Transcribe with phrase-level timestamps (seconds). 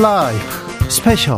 [0.00, 0.40] 라이브
[0.90, 1.36] 스페셜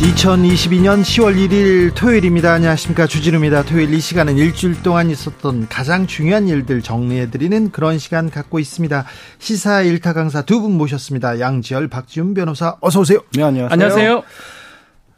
[0.00, 2.52] 2022년 10월 1일 토요일입니다.
[2.54, 3.06] 안녕하십니까.
[3.06, 3.64] 주진우입니다.
[3.64, 9.04] 토요일 이 시간은 일주일 동안 있었던 가장 중요한 일들 정리해드리는 그런 시간 갖고 있습니다.
[9.38, 11.40] 시사 일타 강사 두 분 모셨습니다.
[11.40, 13.20] 양지열, 박지훈 변호사 어서오세요.
[13.34, 13.72] 네, 안녕하세요.
[13.72, 14.22] 안녕하세요.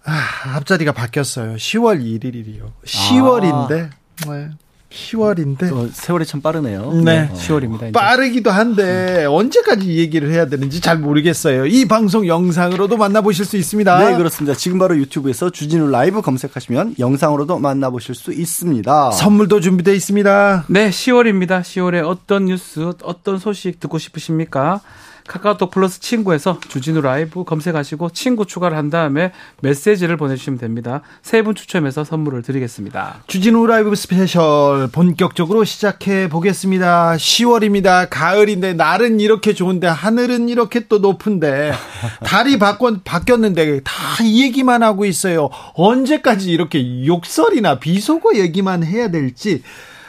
[0.04, 1.54] 아, 앞자리가 바뀌었어요.
[1.56, 2.70] 10월 1일이요.
[2.84, 3.90] 10월인데.
[4.26, 4.32] 아.
[4.32, 4.50] 네.
[4.92, 6.92] 10월인데 세월이 참 빠르네요.
[7.04, 7.82] 네, 10월입니다.
[7.82, 7.92] 이제.
[7.92, 11.66] 빠르기도 한데 언제까지 얘기를 해야 되는지 잘 모르겠어요.
[11.66, 14.10] 이 방송 영상으로도 만나보실 수 있습니다.
[14.10, 14.56] 네, 그렇습니다.
[14.56, 19.10] 지금 바로 유튜브에서 주진우 라이브 검색하시면 영상으로도 만나보실 수 있습니다.
[19.12, 20.64] 선물도 준비되어 있습니다.
[20.68, 21.62] 네, 10월입니다.
[21.62, 24.80] 10월에 어떤 뉴스, 어떤 소식 듣고 싶으십니까?
[25.26, 31.02] 카카오톡 플러스 친구에서 주진우 라이브 검색하시고 친구 추가를 한 다음에 메시지를 보내주시면 됩니다.
[31.22, 33.22] 세 분 추첨해서 선물을 드리겠습니다.
[33.26, 37.14] 주진우 라이브 스페셜 본격적으로 시작해 보겠습니다.
[37.16, 38.06] 10월입니다.
[38.10, 41.72] 가을인데 날은 이렇게 좋은데 하늘은 이렇게 또 높은데
[42.24, 45.48] 달이 바꿔, 바뀌었는데 다 이 얘기만 하고 있어요.
[45.74, 49.62] 언제까지 이렇게 욕설이나 비속어 얘기만 해야 될지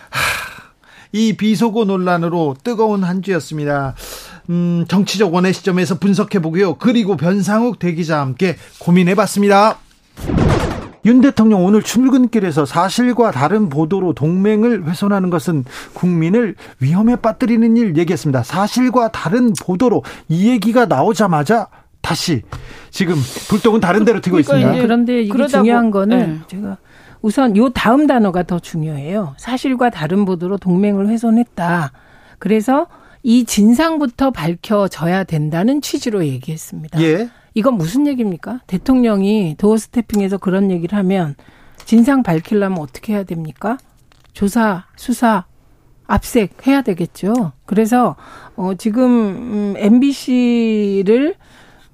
[0.09, 0.20] 하,
[1.14, 3.95] 이 비속어 논란으로 뜨거운 한 주였습니다.
[4.49, 6.75] 음, 정치적 원의 시점에서 분석해 보고요.
[6.75, 9.77] 그리고 변상욱 대기자와 함께 고민해 봤습니다.
[11.05, 18.44] 윤 대통령 오늘 출근길에서 사실과 다른 보도로 동맹을 훼손하는 것은 국민을 위험에 빠뜨리는 일 얘기했습니다.
[18.44, 21.67] 사실과 다른 보도로 이 얘기가 나오자마자
[22.02, 22.41] 다시
[22.89, 23.16] 지금
[23.49, 24.81] 불똥은 다른 데로 튀고 그러니까 있습니다.
[24.81, 26.39] 그런데 이게 중요한 거는 네.
[26.47, 26.77] 제가
[27.21, 29.36] 우선 요 다음 단어가 더 중요해요.
[29.38, 31.91] 사실과 다른 보도로 동맹을 훼손했다.
[32.39, 32.88] 그래서
[33.24, 37.02] 이 진상부터 밝혀져야 된다는 취지로 얘기했습니다.
[37.02, 37.30] 예.
[37.54, 38.60] 이건 무슨 얘기입니까?
[38.68, 41.36] 대통령이 도어 스태핑에서 그런 얘기를 하면
[41.86, 43.78] 진상 밝히려면 어떻게 해야 됩니까?
[44.33, 45.45] 조사, 수사,
[46.06, 47.54] 압색 해야 되겠죠.
[47.66, 48.16] 그래서
[48.56, 51.36] 어 지금 음 MBC를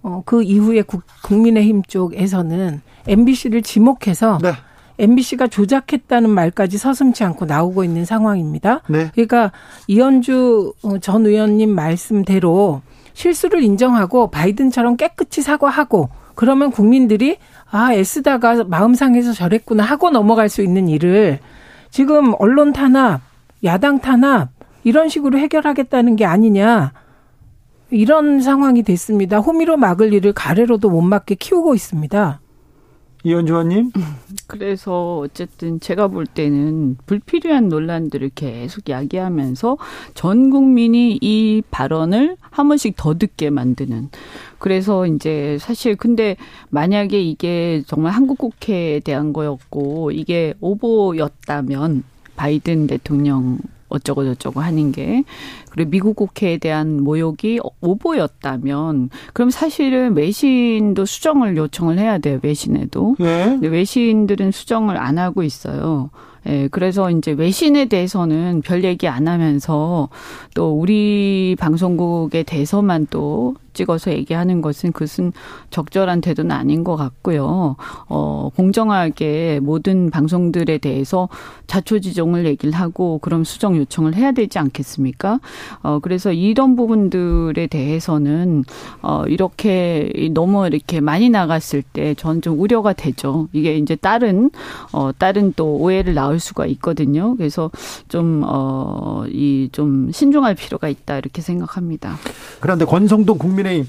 [0.02, 4.54] 어그 이후에 국, 국민의힘 쪽에서는 MBC를 지목해서 네.
[5.00, 8.82] MBC가 조작했다는 말까지 서슴치 않고 나오고 있는 상황입니다.
[8.88, 9.10] 네.
[9.14, 9.52] 그러니까
[9.88, 12.82] 이현주 어, 전 의원님 말씀대로
[13.14, 17.38] 실수를 인정하고 바이든처럼 깨끗이 사과하고 그러면 국민들이
[17.72, 21.40] 아 애쓰다가 마음 상해서 저랬구나 하고 넘어갈 수 있는 일을
[21.90, 23.22] 지금 언론 탄압,
[23.64, 24.50] 야당 탄압
[24.84, 26.94] 이런 식으로 해결하겠다는 게 아니냐.
[27.92, 29.40] 이런 상황이 됐습니다.
[29.40, 32.40] 호미로 막을 일을 가래로도 못 막게 키우고 있습니다.
[33.24, 33.92] 이현주 의원님.
[34.48, 39.78] 그래서 어쨌든 제가 볼 때는 불필요한 논란들을 계속 야기하면서
[40.14, 44.10] 전 국민이 이 발언을 한 번씩 더 듣게 만드는.
[44.58, 46.36] 그래서 이제 사실 근데
[46.70, 52.04] 만약에 이게 정말 한국 국회에 대한 거였고 이게 오보였다면
[52.36, 53.60] 바이든 대통령
[53.90, 55.24] 어쩌고 저쩌고 하는 게
[55.80, 63.46] 그리고 미국 국회에 대한 모욕이 오보였다면 그럼 사실은 외신도 수정을 요청을 해야 돼요 외신에도 네.
[63.46, 66.10] 근데 외신들은 수정을 안 하고 있어요.
[66.48, 70.10] 예, 그래서 이제 외신에 대해서는 별 얘기 안 하면서
[70.56, 75.32] 또 우리 방송국에 대해서만 또 찍어서 얘기하는 것은 그것은
[75.70, 77.76] 적절한 태도는 아닌 것 같고요.
[78.08, 81.30] 어, 공정하게 모든 방송들에 대해서
[81.68, 85.40] 자초지종을 얘기를 하고 그럼 수정 요청을 해야 되지 않겠습니까?
[85.82, 88.64] 어, 그래서 이런 부분들에 대해서는
[89.02, 93.48] 어, 이렇게 너무 이렇게 많이 나갔을 때 저는 좀 우려가 되죠.
[93.54, 94.50] 이게 이제 다른
[94.92, 97.36] 어, 다른 또 오해를 나올 수가 있거든요.
[97.38, 97.72] 그래서
[98.08, 102.18] 좀, 어, 이 좀 신중할 필요가 있다 이렇게 생각합니다.
[102.60, 103.88] 그런데 권성동 국민의 국민의힘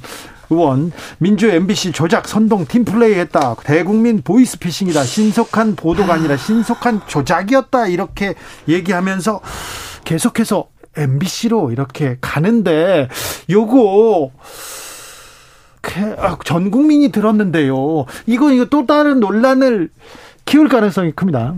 [0.50, 3.56] 의원 민주 MBC 조작 선동 팀플레이했다.
[3.64, 5.04] 대국민 보이스피싱이다.
[5.04, 7.86] 신속한 보도가 아니라 신속한 조작이었다.
[7.86, 8.34] 이렇게
[8.68, 9.40] 얘기하면서
[10.04, 13.08] 계속해서 MBC로 이렇게 가는데
[13.48, 14.30] 요거
[16.18, 18.04] 아, 전 국민이 들었는데요.
[18.26, 19.90] 이거 이거 또 다른 논란을
[20.44, 21.54] 키울 가능성이 큽니다.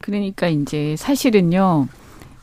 [0.00, 1.88] 그러니까 이제 사실은요.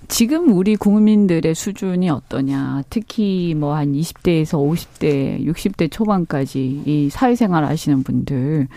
[0.09, 2.83] 지금 우리 국민들의 수준이 어떠냐.
[2.89, 8.67] 특히 뭐 한 20대에서 50대, 60대 초반까지 이 사회생활 하시는 분들.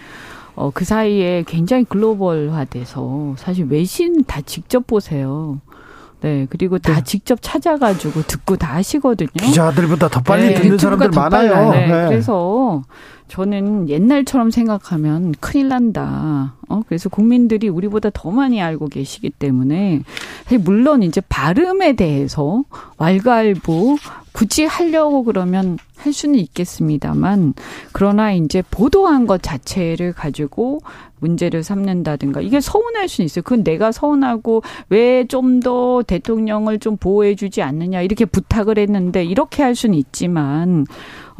[0.56, 5.60] 어, 그 사이에 굉장히 글로벌화 돼서 사실 외신 다 직접 보세요.
[6.20, 7.04] 네, 그리고 다 네.
[7.04, 9.30] 직접 찾아가지고 듣고 다 하시거든요.
[9.34, 11.70] 기자들보다 더 빨리 네, 듣는 사람들 많아요.
[11.70, 12.08] 네, 네.
[12.08, 12.82] 그래서
[13.28, 16.54] 저는 옛날처럼 생각하면 큰일 난다.
[16.68, 20.02] 어, 그래서 국민들이 우리보다 더 많이 알고 계시기 때문에
[20.60, 22.64] 물론 이제 발음에 대해서
[22.98, 23.96] 왈가왈부
[24.40, 27.52] 굳이 하려고 그러면 할 수는 있겠습니다만
[27.92, 30.80] 그러나 이제 보도한 것 자체를 가지고
[31.18, 33.42] 문제를 삼는다든가 이게 서운할 수는 있어요.
[33.42, 39.62] 그건 내가 서운하고 왜 좀 더 대통령을 좀 보호해 주지 않느냐 이렇게 부탁을 했는데 이렇게
[39.62, 40.86] 할 수는 있지만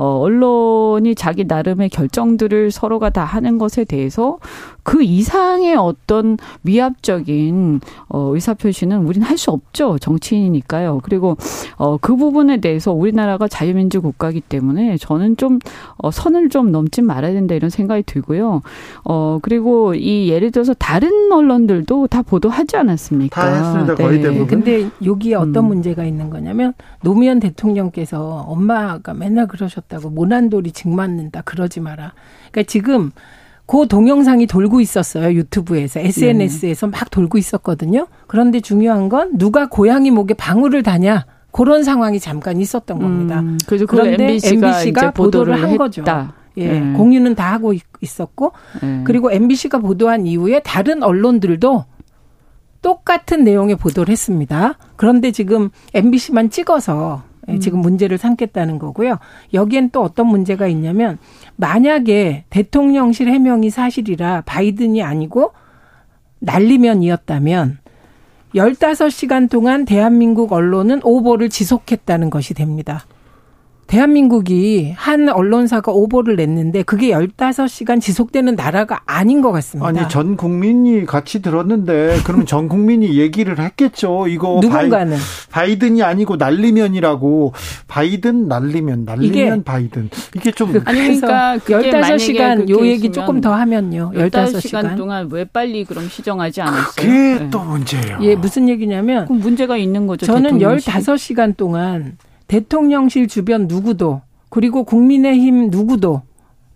[0.00, 4.38] 어, 언론이 자기 나름의 결정들을 서로가 다 하는 것에 대해서
[4.82, 9.98] 그 이상의 어떤 위압적인 어, 의사표시는 우리는 할수 없죠.
[9.98, 11.00] 정치인이니까요.
[11.02, 11.36] 그리고
[11.76, 15.58] 어, 그 부분에 대해서 우리나라가 자유민주 국가이기 때문에 저는 좀
[15.98, 18.62] 어, 선을 좀 넘지 말아야 된다 이런 생각이 들고요.
[19.04, 23.38] 어, 그리고 이 예를 들어서 다른 언론들도 다 보도하지 않았습니까?
[23.38, 23.94] 다 했습니다.
[23.96, 24.22] 거의 네.
[24.22, 24.46] 대부분.
[24.46, 25.68] 근데 여기에 어떤 음.
[25.68, 26.72] 문제가 있는 거냐면
[27.02, 32.14] 노무현 대통령께서 엄마가 맨날 그러셨 다고 모난돌이 징 맞는다 그러지 마라.
[32.50, 33.10] 그러니까 지금
[33.66, 38.06] 그 동영상이 돌고 있었어요 유튜브에서 SNS에서 막 돌고 있었거든요.
[38.26, 43.40] 그런데 중요한 건 누가 고양이 목에 방울을 다냐 그런 상황이 잠깐 있었던 겁니다.
[43.40, 46.00] 음, 그래서 그런데 MBC가, MBC가 보도를, 보도를 한 거죠.
[46.02, 46.34] 했다.
[46.56, 46.92] 예, 네.
[46.96, 48.52] 공유는 다 하고 있- 있었고
[48.82, 49.02] 네.
[49.04, 51.84] 그리고 MBC가 보도한 이후에 다른 언론들도
[52.82, 54.78] 똑같은 내용의 보도를 했습니다.
[54.96, 57.60] 그런데 지금 MBC만 찍어서 예, 음.
[57.60, 59.18] 지금 문제를 삼겠다는 거고요.
[59.52, 61.18] 여기엔 또 어떤 문제가 있냐면
[61.56, 65.52] 만약에 대통령실 해명이 사실이라 바이든이 아니고
[66.40, 67.78] 날리면이었다면
[68.54, 73.04] 15시간 동안 대한민국 언론은 오보를 지속했다는 것이 됩니다.
[73.90, 79.88] 대한민국이 한 언론사가 오보를 냈는데 그게 15시간 지속되는 나라가 아닌 것 같습니다.
[79.88, 84.28] 아니 전 국민이 같이 들었는데 그러면 전 국민이 얘기를 했겠죠.
[84.28, 85.16] 이거 누군가는
[85.50, 87.52] 바이, 든이 아니고 날리면이라고
[87.88, 93.40] 바이든 날리면 날리면 이게 바이든 이게 좀 아니 그러니까 그게 만약에 15시간 요 얘기 조금
[93.40, 94.12] 더 하면요.
[94.14, 94.96] 15시간 15시간.
[94.96, 96.92] 동안 왜 빨리 그럼 시정하지 않았어요?
[96.94, 97.50] 그게 네.
[97.50, 98.18] 또 문제예요.
[98.22, 100.26] 예, 무슨 얘기냐면 그럼 문제가 있는 거죠.
[100.26, 100.96] 저는 대통령실이.
[100.96, 102.16] 15시간 동안
[102.54, 106.22] 대통령실 주변 누구도 그리고 국민의힘 누구도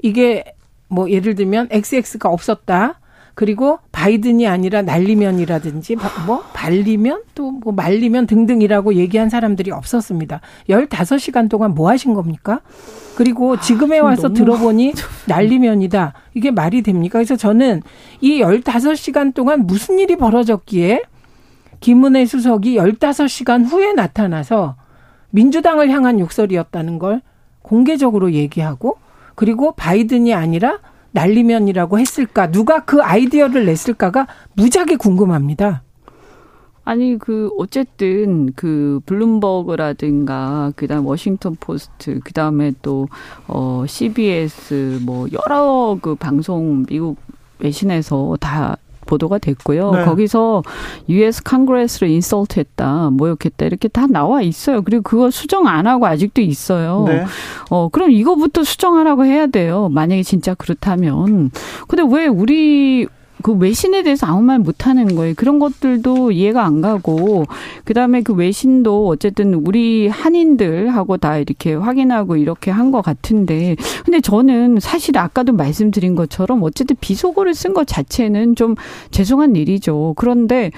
[0.03, 0.44] 이게
[0.87, 3.00] 뭐 예를 들면 XX가 없었다.
[3.35, 10.41] 그리고 바이든이 아니라 날리면이라든지 바- 뭐 발리면 또 뭐 말리면 등등이라고 얘기한 사람들이 없었습니다.
[10.69, 12.61] 15시간 동안 뭐 하신 겁니까?
[13.17, 14.93] 그리고 지금에 좀 와서 들어보니
[15.27, 16.12] 날리면이다.
[16.35, 17.19] 이게 말이 됩니까?
[17.19, 17.82] 그래서 저는
[18.20, 21.03] 이 15시간 동안 무슨 일이 벌어졌기에
[21.81, 24.77] 김은혜 수석이 15시간 후에 나타나서
[25.35, 27.21] 민주당을 향한 욕설이었다는 걸
[27.61, 28.99] 공개적으로 얘기하고
[29.35, 30.79] 그리고 바이든이 아니라
[31.11, 32.53] 날리면이라고 했을까?
[32.53, 35.83] 누가 그 아이디어를 냈을까가 무지하게 궁금합니다.
[36.85, 46.85] 아니 그 어쨌든 그 블룸버그라든가 그다음 워싱턴 포스트 그다음에 또어 CBS 뭐 여러 그 방송
[46.87, 47.17] 미국
[47.59, 49.91] 외신에서 다 보도가 됐고요.
[49.93, 50.05] 네.
[50.05, 50.62] 거기서
[51.09, 54.83] US Congress를 insult했다, 모욕했다 이렇게 다 나와 있어요.
[54.83, 57.05] 그리고 그거 수정 안 하고 아직도 있어요.
[57.06, 57.25] 네.
[57.71, 59.89] 어, 그럼 이거부터 수정하라고 해야 돼요.
[59.91, 61.51] 만약에 진짜 그렇다면.
[61.89, 63.06] 근데 왜 우리
[63.44, 65.35] 그 외신에 대해서 아무 말 못하는 거예요.
[65.37, 67.44] 그런 것들도 이해가 안 가고
[67.85, 74.79] 그다음에 그 외신도 어쨌든 우리 한인들하고 다 이렇게 확인하고 이렇게 한 것 같은데 근데 저는
[74.81, 78.76] 사실 아까도 말씀드린 것처럼 어쨌든 비속어를 쓴 것 자체는 좀
[79.11, 80.14] 죄송한 일이죠.
[80.17, 80.70] 그런데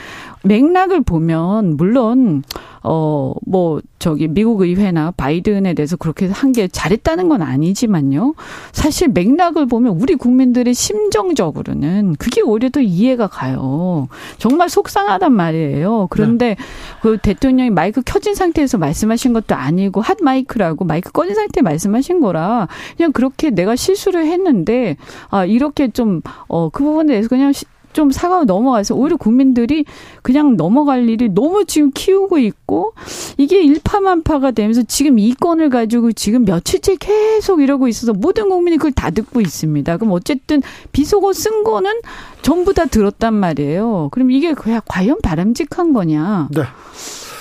[0.42, 2.42] 맥락을 보면 물론
[2.82, 8.34] 어 뭐 저기 미국 의회나 바이든에 대해서 그렇게 한 게 잘했다는 건 아니지만요.
[8.72, 14.08] 사실 맥락을 보면 우리 국민들의 심정적으로는 그게 오 히려 더 이해가 가요.
[14.38, 16.08] 정말 속상하단 말이에요.
[16.10, 16.56] 그런데
[17.02, 22.68] 그 대통령이 마이크 켜진 상태에서 말씀하신 것도 아니고 핫 마이크라고 마이크 꺼진 상태에 말씀하신 거라
[22.96, 24.96] 그냥 그렇게 내가 실수를 했는데
[25.30, 27.64] 아 이렇게 좀 어 그 부분에 대해서 그냥 시-
[27.96, 29.86] 좀 사과로 넘어가서 오히려 국민들이
[30.20, 32.92] 그냥 넘어갈 일이 너무 지금 키우고 있고
[33.38, 38.92] 이게 일파만파가 되면서 지금 이 건을 가지고 지금 며칠째 계속 이러고 있어서 모든 국민이 그걸
[38.92, 39.96] 다 듣고 있습니다.
[39.96, 40.60] 그럼 어쨌든
[40.92, 42.02] 비속어 쓴 거는
[42.42, 44.10] 전부 다 들었단 말이에요.
[44.12, 46.48] 그럼 이게 과연 바람직한 거냐?
[46.52, 46.64] 네.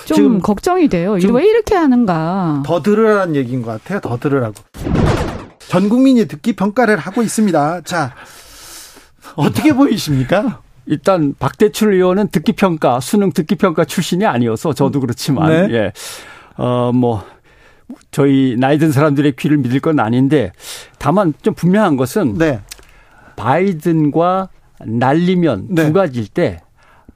[0.05, 1.19] 좀 지금 걱정이 돼요.
[1.19, 2.63] 좀왜 이렇게 하는가?
[2.65, 3.99] 더 들으라는 얘기인 것 같아요.
[3.99, 4.53] 더 들으라고.
[5.67, 7.81] 전 국민이 듣기 평가를 하고 있습니다.
[7.81, 8.13] 자,
[9.35, 10.61] 어떻게 보이십니까?
[10.85, 15.73] 일단 박대출 의원은 듣기 평가, 수능 듣기 평가 출신이 아니어서 저도 그렇지만 네.
[15.73, 15.93] 예.
[16.57, 17.23] 어 뭐
[18.11, 20.51] 저희 나이 든 사람들의 귀를 믿을 건 아닌데
[20.97, 22.61] 다만 좀 분명한 것은 네.
[23.35, 24.49] 바이든과
[24.85, 25.85] 날리면 네.
[25.87, 26.61] 두 가지일 때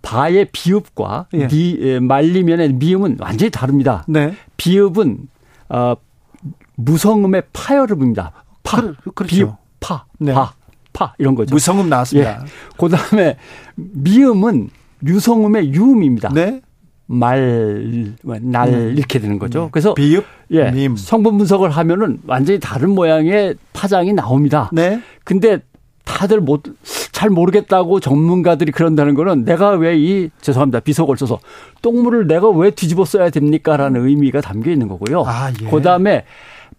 [0.02, 1.48] 바의 비읍과 예.
[1.48, 4.06] 니, 에, 말리면의 미음은 완전히 다릅니다.
[4.08, 4.34] 네.
[4.58, 5.18] 비읍은
[5.70, 5.96] 어
[6.76, 8.32] 무성음의 파열음입니다.
[8.64, 9.36] 파, 그렇- 그렇죠.
[9.36, 9.50] 비읍,
[9.80, 10.34] 파, 네.
[10.34, 10.54] 파,
[11.00, 11.56] 파 이런 거죠.
[11.56, 12.46] 무성음 나왔습니다.
[12.78, 13.38] 그다음에
[13.76, 14.70] 미음은
[15.06, 16.30] 유성음의 유음입니다.
[16.34, 16.62] 네.
[17.08, 19.64] 말, 날 이렇게 되는 거죠.
[19.64, 19.70] 네.
[19.72, 20.96] 그래서 비읍, 예, 님.
[20.96, 24.70] 성분 분석을 하면은 완전히 다른 모양의 파장이 나옵니다.
[24.74, 25.02] 네.
[25.24, 25.60] 근데
[26.04, 26.64] 다들 못
[27.20, 31.38] 잘 모르겠다고 전문가들이 그런다는 거는 내가 왜 이 죄송합니다 비속어를 써서
[31.82, 35.26] 똥물을 내가 왜 뒤집어 써야 됩니까라는 의미가 담겨 있는 거고요.
[35.28, 35.66] 아, 예.
[35.70, 36.24] 그다음에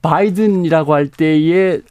[0.01, 1.83] 바이든이라고 할 때의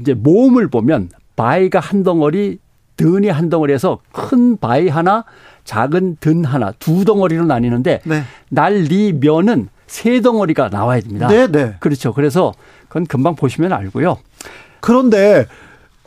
[0.00, 2.58] 이제 모음을 보면 바이가 한 덩어리
[2.96, 5.24] 든이 한 덩어리에서 큰 바이 하나
[5.64, 8.22] 작은 든 하나 두 덩어리로 나뉘는데 네.
[8.50, 11.28] 날리면은 세 덩어리가 나와야 됩니다.
[11.28, 11.76] 네, 네.
[11.80, 12.12] 그렇죠.
[12.12, 12.52] 그래서
[12.88, 14.18] 그건 금방 보시면 알고요.
[14.80, 15.46] 그런데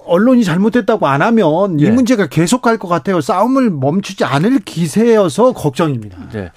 [0.05, 1.91] 언론이 잘못됐다고 안 하면 이 네.
[1.91, 3.21] 문제가 계속 갈 것 같아요.
[3.21, 6.29] 싸움을 멈추지 않을 기세여서 걱정입니다.
[6.31, 6.51] 네.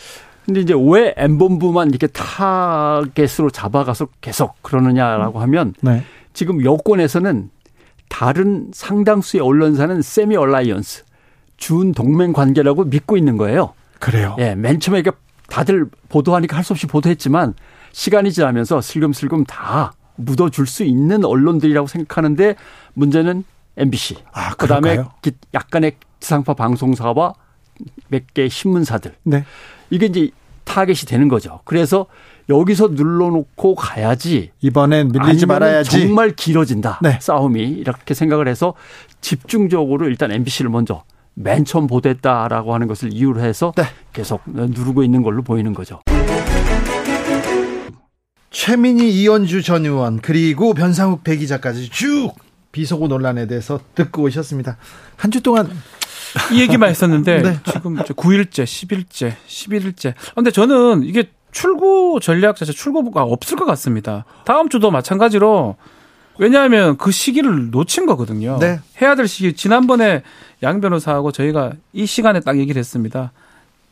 [0.45, 6.03] 근데 이제 왜 M본부만 이렇게 타겟으로 잡아가서 계속 그러느냐라고 하면 네.
[6.33, 7.51] 지금 여권에서는
[8.09, 11.05] 다른 상당수의 언론사는 semi alliance,
[11.57, 13.75] 준 동맹 관계라고 믿고 있는 거예요.
[13.99, 14.37] 그래요.
[14.39, 15.03] 예, 맨 처음에
[15.49, 17.55] 다들 보도하니까 할 수 없이 보도했지만
[17.93, 22.55] 시간이 지나면서 슬금슬금 다 묻어줄 수 있는 언론들이라고 생각하는데
[22.95, 23.45] 문제는
[23.77, 24.17] MBC.
[24.33, 24.99] 아, 그다음에
[25.55, 27.35] 약간의 지상파 방송사와
[28.09, 29.15] 몇 개 신문사들.
[29.23, 29.45] 네.
[29.91, 30.31] 이게 이제
[30.65, 31.61] 타겟이 되는 거죠.
[31.65, 32.07] 그래서
[32.49, 34.51] 여기서 눌러놓고 가야지.
[34.61, 35.91] 이번엔 밀리지 말아야지.
[35.91, 37.01] 정말 길어진다.
[37.03, 37.19] 네.
[37.21, 38.75] 싸움이 이렇게 생각을 해서
[39.21, 41.03] 집중적으로 일단 MBC를 먼저
[41.35, 43.85] 맨 처음 보도했다라고 하는 것을 이유로 해서 네.
[44.13, 46.01] 계속 누르고 있는 걸로 보이는 거죠.
[48.51, 52.33] 최민희 이현주 전 의원 그리고 변상욱 대기자까지 쭉
[52.73, 54.77] 비속어 논란에 대해서 듣고 오셨습니다.
[55.17, 55.71] 한 주 동안
[56.53, 57.59] 이 얘기만 했었는데 네.
[57.73, 60.15] 지금 이제 9일째, 10일째, 11일째.
[60.35, 64.25] 근데 저는 이게 출구 전략 자체 출구가 없을 것 같습니다.
[64.45, 65.75] 다음 주도 마찬가지로
[66.39, 68.59] 왜냐하면 그 시기를 놓친 거거든요.
[68.61, 68.79] 네.
[69.03, 70.23] 해야 될 시기 지난번에
[70.63, 73.33] 양 변호사하고 저희가 이 시간에 딱 얘기를 했습니다.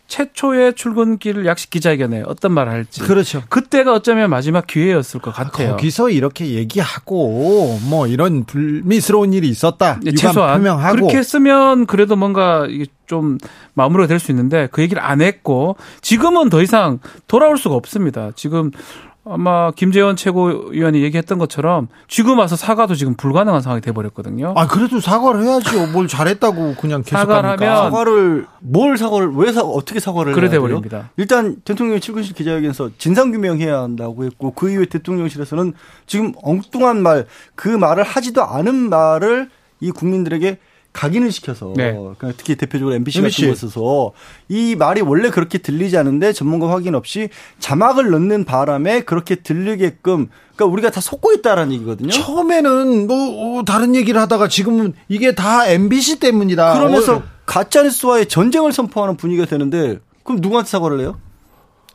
[0.07, 3.01] 최초의 출근길 약식 기자회견에 어떤 말을 할지.
[3.01, 3.43] 그렇죠.
[3.49, 5.71] 그때가 어쩌면 마지막 기회였을 것 같아요.
[5.73, 9.99] 거기서 이렇게 얘기하고 뭐 이런 불미스러운 일이 있었다.
[10.05, 12.69] 네, 유감 최소한 표명하고 그렇게 했으면 그래도 뭔가
[13.07, 13.39] 좀
[13.75, 16.99] 마무리가 될 수 있는데 그 얘기를 안 했고 지금은 더 이상
[17.29, 18.31] 돌아올 수가 없습니다.
[18.35, 18.71] 지금
[19.29, 24.55] 아마 김재원 최고위원이 얘기했던 것처럼 지금 와서 사과도 지금 불가능한 상황이 돼버렸거든요.
[24.57, 25.89] 아 그래도 사과를 해야죠.
[25.89, 27.77] 뭘 잘했다고 그냥 계속 사과를 합니까?
[27.77, 30.49] 하면 사과를 뭘 사과를 왜 사, 어떻게 사과를 그래?
[30.49, 31.11] 돼버립니다.
[31.17, 35.73] 일단 대통령이 출근실 기자회견에서 진상 규명해야 한다고 했고 그 이후에 대통령실에서는
[36.07, 40.59] 지금 엉뚱한 말 그 말을 하지도 않은 말을 이 국민들에게
[40.97, 41.93] 각인을 시켜서 네.
[41.93, 43.43] 그러니까 특히 대표적으로 MBC MBC.
[43.43, 44.12] 같은 곳에서
[44.49, 50.73] 이 말이 원래 그렇게 들리지 않은데 전문가 확인 없이 자막을 넣는 바람에 그렇게 들리게끔 그러니까
[50.73, 52.11] 우리가 다 속고 있다라는 얘기거든요.
[52.11, 56.79] 처음에는 뭐 어, 다른 얘기를 하다가 지금은 이게 다 MBC 때문이다.
[56.79, 61.19] 그러면서 어, 가짜 뉴스와의 전쟁을 선포하는 분위기가 되는데 그럼 누구한테 사과를 해요?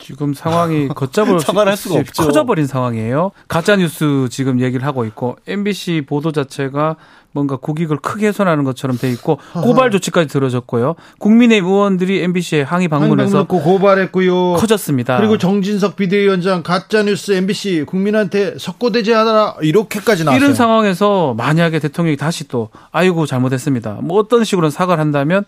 [0.01, 2.24] 지금 상황이 걷잡을 할 수가 없죠.
[2.24, 3.31] 커져버린 상황이에요.
[3.48, 6.98] 가짜 뉴스 지금 얘기를 하고 있고 MBC 보도 자체가
[7.33, 10.95] 뭔가 국익을 크게 훼손하는 것처럼 돼 있고 고발 조치까지 들어졌고요.
[11.19, 14.53] 국민의 의원들이 MBC에 항의 방문해서 고발했고요.
[14.53, 15.17] 커졌습니다.
[15.17, 20.43] 그리고 정진석 비대위원장 가짜 뉴스 MBC 국민한테 석고대지 하라 이렇게까지 나왔어요.
[20.43, 24.00] 이런 상황에서 만약에 대통령이 다시 또 아이고 잘못했습니다.
[24.01, 25.45] 뭐 어떤 식으로 사과를 한다면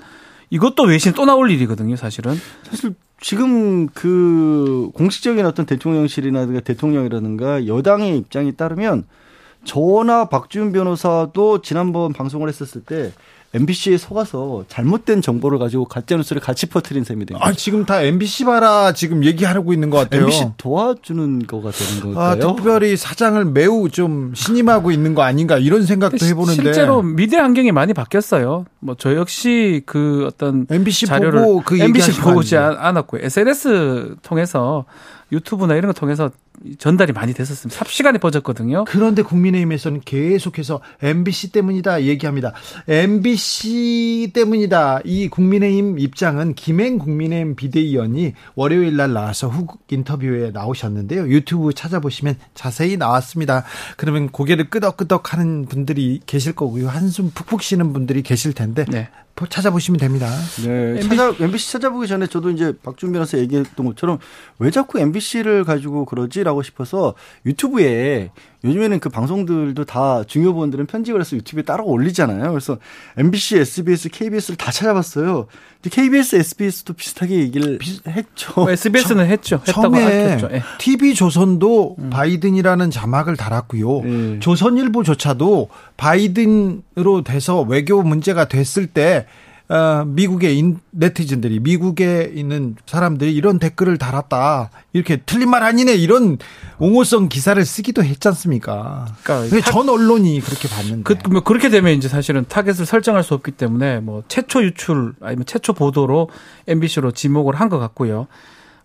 [0.49, 2.39] 이것도 외신 또 나올 일이거든요, 사실은.
[2.69, 9.05] 사실 지금 그 공식적인 어떤 대통령실이나 대통령이라든가 여당의 입장에 따르면
[9.65, 13.12] 저나 박지훈 변호사도 지난번 방송을 했었을 때
[13.55, 17.48] MBC에 속아서 잘못된 정보를 가지고 가짜 뉴스를 같이 퍼뜨린 셈이 됩니다.
[17.48, 20.22] 아 지금 다 MBC 봐라 지금 얘기하고 있는 것 같아요.
[20.24, 22.55] MBC 도와주는 거가 되는 아, 걸까요?
[22.55, 27.93] 특별히 사장을 매우 좀 신임하고 있는 거 아닌가 이런 생각도 해보는데 실제로 미디어 환경이 많이
[27.93, 28.65] 바뀌었어요.
[28.79, 32.79] 뭐 저 역시 그 어떤 MBC 자료를 보고 그 MBC 보지 안 돼요.
[32.82, 33.22] 않- 않았고요.
[33.24, 34.86] SNS 통해서
[35.32, 36.32] 유튜브나 이런 거 통해서
[36.77, 37.77] 전달이 많이 됐었습니다.
[37.77, 38.86] 삽시간에 퍼졌거든요.
[38.86, 42.53] 그런데 국민의힘에서는 계속해서 MBC 때문이다 얘기합니다.
[42.88, 45.01] MBC 때문이다.
[45.03, 51.27] 이 국민의힘 입장은 김행 국민의힘 비대위원이 월요일 날 나와서 훅 인터뷰에 나오셨는데요.
[51.29, 53.63] 유튜브 찾아보시면 자세히 나왔습니다.
[53.98, 56.88] 그러면 고개를 끄덕끄덕 하는 분들이 계실 거고요.
[56.89, 59.10] 한숨 푹푹 쉬는 분들이 계실 텐데 네.
[59.36, 60.29] 보- 찾아보시면 됩니다.
[60.63, 61.00] 네.
[61.01, 64.19] 찾아, MBC 찾아보기 전에 저도 이제 박준 변호사 얘기했던 것처럼
[64.60, 67.13] 왜 자꾸 MBC를 가지고 그러지 라고 싶어서
[67.45, 68.29] 유튜브에
[68.63, 72.50] 요즘에는 그 방송들도 다 중요 부분들은 편집을 해서 유튜브에 따로 올리잖아요.
[72.50, 72.77] 그래서
[73.17, 75.47] MBC, SBS, KBS를 다 찾아봤어요.
[75.81, 78.53] 근데 KBS, SBS도 비슷하게 얘기를 했죠.
[78.55, 79.62] 뭐 SBS는 했죠.
[79.65, 80.47] 처음에 했죠.
[80.51, 80.63] 예.
[80.77, 84.01] TV 조선도 바이든이라는 자막을 달았고요.
[84.03, 84.39] 네.
[84.39, 89.52] 조선일보조차도 바이든으로 돼서 외교 문제가 됐을 때 어,
[90.06, 94.70] 미국의 인, 네티즌들이 미국에 있는 사람들이 이런 댓글을 달았다.
[94.94, 95.96] 이렇게 틀린 말 아니네.
[95.96, 96.38] 이런
[96.80, 99.06] 옹호성 기사를 쓰기도 했지 않습니까?
[99.24, 101.03] 그러니까 전 언론이 그렇게 봤는데.
[101.03, 105.46] 그, 뭐 그렇게 되면 이제 사실은 타겟을 설정할 수 없기 때문에 뭐 최초 유출 아니면
[105.46, 106.30] 최초 보도로
[106.68, 108.27] MBC로 지목을 한 것 같고요.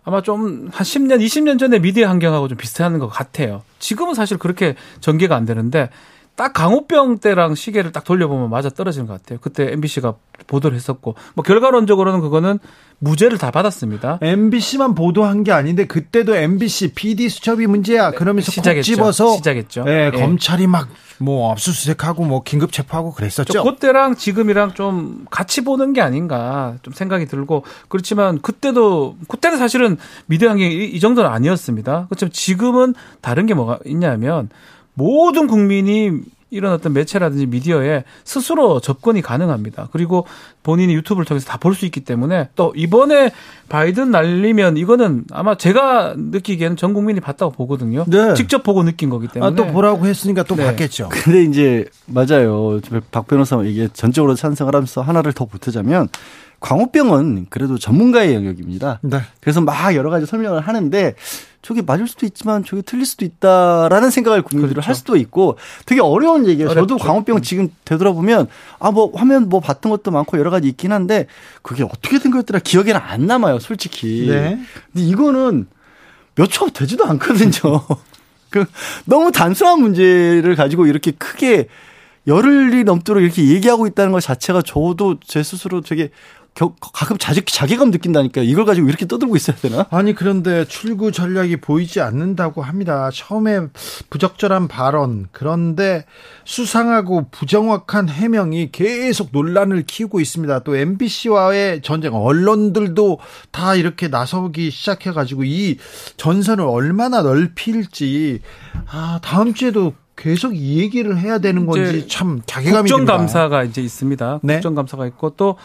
[0.05, 3.63] 아마 좀 한 10년, 20년 전에 미디어 환경하고 좀 비슷한 것 같아요.
[3.79, 5.91] 지금은 사실 그렇게 전개가 안 되는데
[6.39, 9.41] 딱 강호병 때랑 시계를 딱 돌려보면 맞아 떨어지는 것 같아요.
[9.43, 10.15] 그때 MBC가
[10.47, 12.61] 보도를 했었고 뭐 결과론적으로는 그거는
[13.01, 14.21] 무죄를 다 받았습니다.
[14.23, 18.13] MBC만 보도한 게 아닌데 그때도 MBC PD 수첩이 문제야.
[18.13, 18.83] 그러면서 시작했죠.
[18.83, 19.83] 집어서 시작했죠.
[19.83, 20.21] 네, 네.
[20.21, 23.65] 검찰이 막 뭐 압수수색하고 뭐 긴급 체포하고 그랬었죠.
[23.65, 30.51] 그때랑 지금이랑 좀 같이 보는 게 아닌가 좀 생각이 들고 그렇지만 그때도 그때는 사실은 미디어
[30.51, 32.07] 환경이 이 정도는 아니었습니다.
[32.09, 34.49] 그렇지만 지금은 다른 게 뭐가 있냐면
[34.99, 36.11] 모든 국민이
[36.51, 39.89] 이런 어떤 매체라든지 미디어에 스스로 접근이 가능합니다.
[39.93, 40.27] 그리고
[40.63, 43.33] 본인이 유튜브를 통해서 다 볼 수 있기 때문에 또 이번에
[43.69, 48.07] 바이든 날리면 이거는 아마 제가 느끼기에는 전 국민이 봤다고 보거든요.
[48.09, 48.33] 네.
[48.33, 49.53] 직접 보고 느낀 거기 때문에.
[49.53, 50.65] 아, 또 보라고 했으니까 또 네.
[50.65, 51.11] 봤겠죠.
[51.11, 52.81] 근데 이제 맞아요.
[53.11, 56.09] 박 변호사 이게 전적으로 찬성을 하면서 하나를 더 보태자면
[56.61, 58.99] 광우병은 그래도 전문가의 영역입니다.
[59.03, 59.21] 네.
[59.41, 61.15] 그래서 막 여러 가지 설명을 하는데
[61.63, 64.87] 저게 맞을 수도 있지만 저게 틀릴 수도 있다라는 생각을 국민들이 그렇죠.
[64.89, 66.71] 할 수도 있고 되게 어려운 얘기예요.
[66.71, 66.97] 어렵죠.
[66.97, 68.49] 저도 광우병 지금 되돌아보면
[68.81, 71.27] 아 뭐 화면 뭐 봤던 것도 많고 여러 가지 있긴 한데
[71.63, 74.27] 그게 어떻게 된 거였더라 기억에는 안 남아요, 솔직히.
[74.29, 74.59] 네.
[74.93, 75.67] 근데 이거는
[76.37, 77.85] 몇 초 되지도 않거든요.
[78.51, 78.65] 그
[79.05, 81.67] 너무 단순한 문제를 가지고 이렇게 크게
[82.27, 86.11] 열흘이 넘도록 이렇게 얘기하고 있다는 것 자체가 저도 제 스스로 되게
[86.67, 89.87] 가끔 자기, 자괴감 느낀다니까 이걸 가지고 이렇게 떠들고 있어야 되나?
[89.91, 93.11] 아니 그런데 출구 전략이 보이지 않는다고 합니다.
[93.13, 93.69] 처음에
[94.11, 96.05] 부적절한 발언 그런데
[96.45, 100.61] 수상하고 부정확한 해명이 계속 논란을 키우고 있습니다.
[100.61, 103.19] 또 MBC와의 전쟁 언론들도
[103.53, 105.77] 다 이렇게 나서기 시작해가지고 이
[106.17, 108.41] 전선을 얼마나 넓힐지
[108.91, 114.41] 아 다음 주에도 계속 이 얘기를 해야 되는 건지 참 자괴감이 국정감사가 이제 있습니다.
[114.43, 114.55] 네?
[114.55, 115.57] 국정감사가 있고 또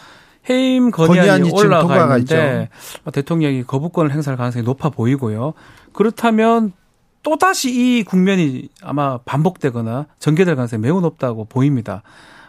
[0.50, 3.12] 해임 건의안이 올라가 있는데 있죠.
[3.12, 5.54] 대통령이 거부권을 행사할 가능성이 높아 보이고요.
[5.94, 6.74] 그렇다면
[7.22, 12.04] 또 다시 이 국면이 아마 반복되거나 전개될 가능성이 매우 높다고 보입니다.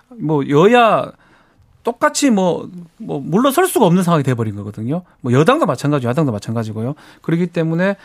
[0.09, 1.13] 뭐 여야
[1.85, 5.03] 똑같이 뭐, 뭐, 물러설 수가 없는 상황이 돼버린 거거든요.
[5.21, 6.95] 뭐, 여당도 마찬가지고, 야당도 마찬가지고요.
[7.21, 7.97] 그렇기 때문에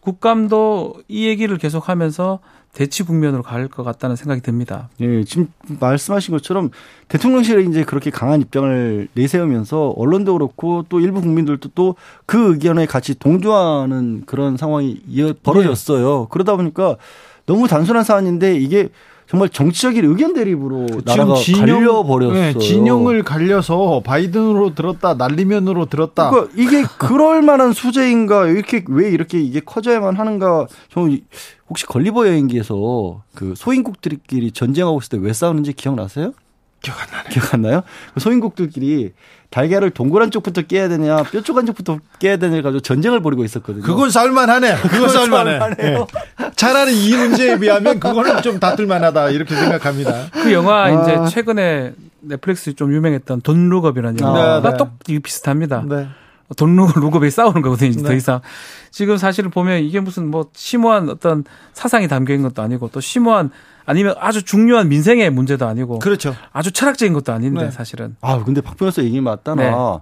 [0.00, 2.40] 국감도 이 얘기를 계속 하면서
[2.76, 4.90] 대치 국면으로 갈 것 같다는 생각이 듭니다.
[5.00, 5.48] 예, 지금
[5.80, 6.70] 말씀하신 것처럼
[7.08, 13.18] 대통령실이 이제 그렇게 강한 입장을 내세우면서 언론도 그렇고 또 일부 국민들도 또 그 의견에 같이
[13.18, 15.00] 동조하는 그런 상황이
[15.42, 16.20] 벌어졌어요.
[16.20, 16.26] 네.
[16.30, 16.96] 그러다 보니까
[17.46, 18.90] 너무 단순한 사안인데 이게
[19.28, 22.34] 정말 정치적인 의견 대립으로 나라가 진영, 갈려 버렸어요.
[22.52, 26.30] 네, 진영을 갈려서 바이든으로 들었다 날리면으로 들었다.
[26.30, 31.18] 그러니까 이게 그럴 만한 수제인가 이렇게 왜 이렇게 이게 커져야만 하는가 좀
[31.68, 36.32] 혹시 걸리버 여행기에서 그 소인국들끼리 전쟁하고 있을 때 왜 싸우는지 기억나세요?
[36.82, 37.28] 기억 안 나네.
[37.30, 37.82] 기억 안 나요?
[38.14, 39.12] 그 소인국들끼리
[39.50, 43.84] 달걀을 동그란 쪽부터 깨야 되냐, 뾰족한 쪽부터 깨야 되냐 가지고 전쟁을 벌이고 있었거든요.
[43.84, 44.76] 그건 살만하네.
[44.82, 45.58] 그건 살만해.
[45.76, 46.06] 네.
[46.56, 50.30] 차라리 이 문제에 비하면 그거는 좀 다툴만하다 이렇게 생각합니다.
[50.32, 50.90] 그 영화 아.
[50.90, 54.76] 이제 최근에 넷플릭스 좀 유명했던 Don't Look Up이라는 영화가 네, 네.
[54.76, 55.84] 똑 비슷합니다.
[55.88, 56.08] 네.
[56.56, 57.92] Don't Look Up이 싸우는 거거든요.
[57.92, 58.02] 네.
[58.02, 58.40] 더 이상
[58.90, 63.50] 지금 사실을 보면 이게 무슨 뭐 심오한 어떤 사상이 담겨 있는 것도 아니고 또 심오한
[63.86, 66.34] 아니면 아주 중요한 민생의 문제도 아니고 그렇죠.
[66.52, 67.70] 아주 철학적인 것도 아닌데 네.
[67.70, 68.16] 사실은.
[68.20, 69.98] 아 근데 박 변호사 얘기마따나 네.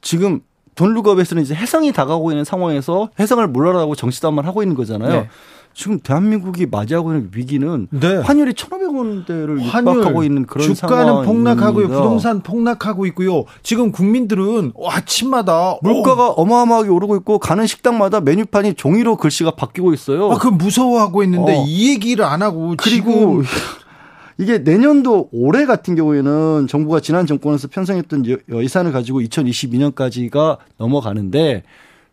[0.00, 0.40] 지금
[0.74, 5.22] Don't Look Up에서는 이제 혜성이 다가오고 있는 상황에서 혜성을 몰라라고 정치단만 하고 있는 거잖아요.
[5.22, 5.28] 네.
[5.76, 8.16] 지금 대한민국이 맞이하고 있는 위기는 네.
[8.16, 11.88] 환율이 1,500원대를 육박하고 있는 그런 주가는 폭락하고요.
[11.88, 13.44] 부동산 폭락하고 있고요.
[13.62, 16.44] 지금 국민들은 아침마다 물가가 어.
[16.46, 20.32] 마어마하게 오르고 있고 가는 식당마다 메뉴판이 종이로 글씨가 바뀌고 있어요.
[20.32, 21.64] 아, 그 무서워하고 있는데 어.
[21.66, 23.42] 이 얘기를 안 하고 그리고
[24.38, 31.64] 이게 내년도 올해 같은 경우에는 정부가 지난 정권에서 편성했던 예산을 가지고 2022년까지가 넘어가는데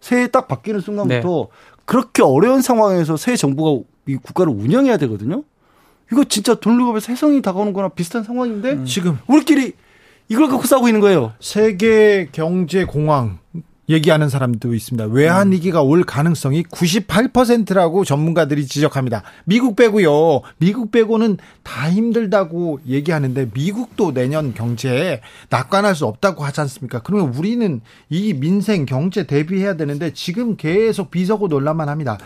[0.03, 1.72] 새해 딱 바뀌는 순간부터 네.
[1.85, 5.43] 그렇게 어려운 상황에서 새 정부가 이 국가를 운영해야 되거든요.
[6.11, 8.85] 이거 진짜 돈룩업에서 해성이 다가오는 거나 비슷한 상황인데 음.
[8.85, 9.73] 지금 우리끼리
[10.29, 11.33] 이걸 갖고 싸우고 있는 거예요.
[11.39, 13.39] 세계 경제 공황
[13.89, 15.05] 얘기하는 사람도 있습니다.
[15.05, 15.51] 외환 음.
[15.51, 19.23] 위기가 올 가능성이 98%라고 전문가들이 지적합니다.
[19.43, 20.41] 미국 빼고요.
[20.57, 26.99] 미국 빼고는 다 힘들다고 얘기하는데 미국도 내년 경제에 낙관할 수 없다고 하지 않습니까?
[26.99, 32.17] 그러면 우리는 이 민생 경제 대비해야 되는데 지금 계속 비서고 논란만 합니다.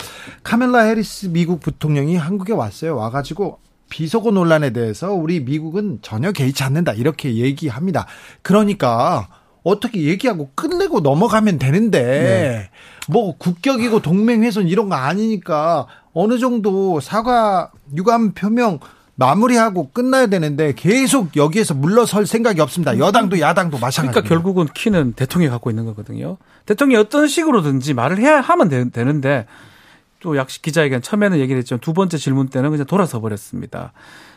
[0.44, 2.96] 카멜라 해리스 미국 부통령이 한국에 왔어요.
[2.96, 8.06] 와 가지고 비속어 논란에 대해서 우리 미국은 전혀 개의치 않는다 이렇게 얘기합니다.
[8.42, 9.28] 그러니까
[9.68, 12.70] 어떻게 얘기하고 끝내고 넘어가면 되는데 네.
[13.08, 18.80] 뭐 국격이고 동맹 훼손 이런 거 아니니까 어느 정도 사과 유감 표명
[19.16, 22.98] 마무리하고 끝나야 되는데 계속 여기에서 물러설 생각이 없습니다.
[23.00, 24.14] 여당도 야당도 마찬가지.
[24.14, 26.38] 그러니까 결국은 키는 대통령이 갖고 있는 거거든요.
[26.66, 32.18] 대통령이 어떤 식으로든지 말을 해야 하면 되, 는데또 약식 기자회견 처음에는 얘기를 했지만 두 번째
[32.18, 33.92] 질문 때는 그냥 돌아서 버렸습니다.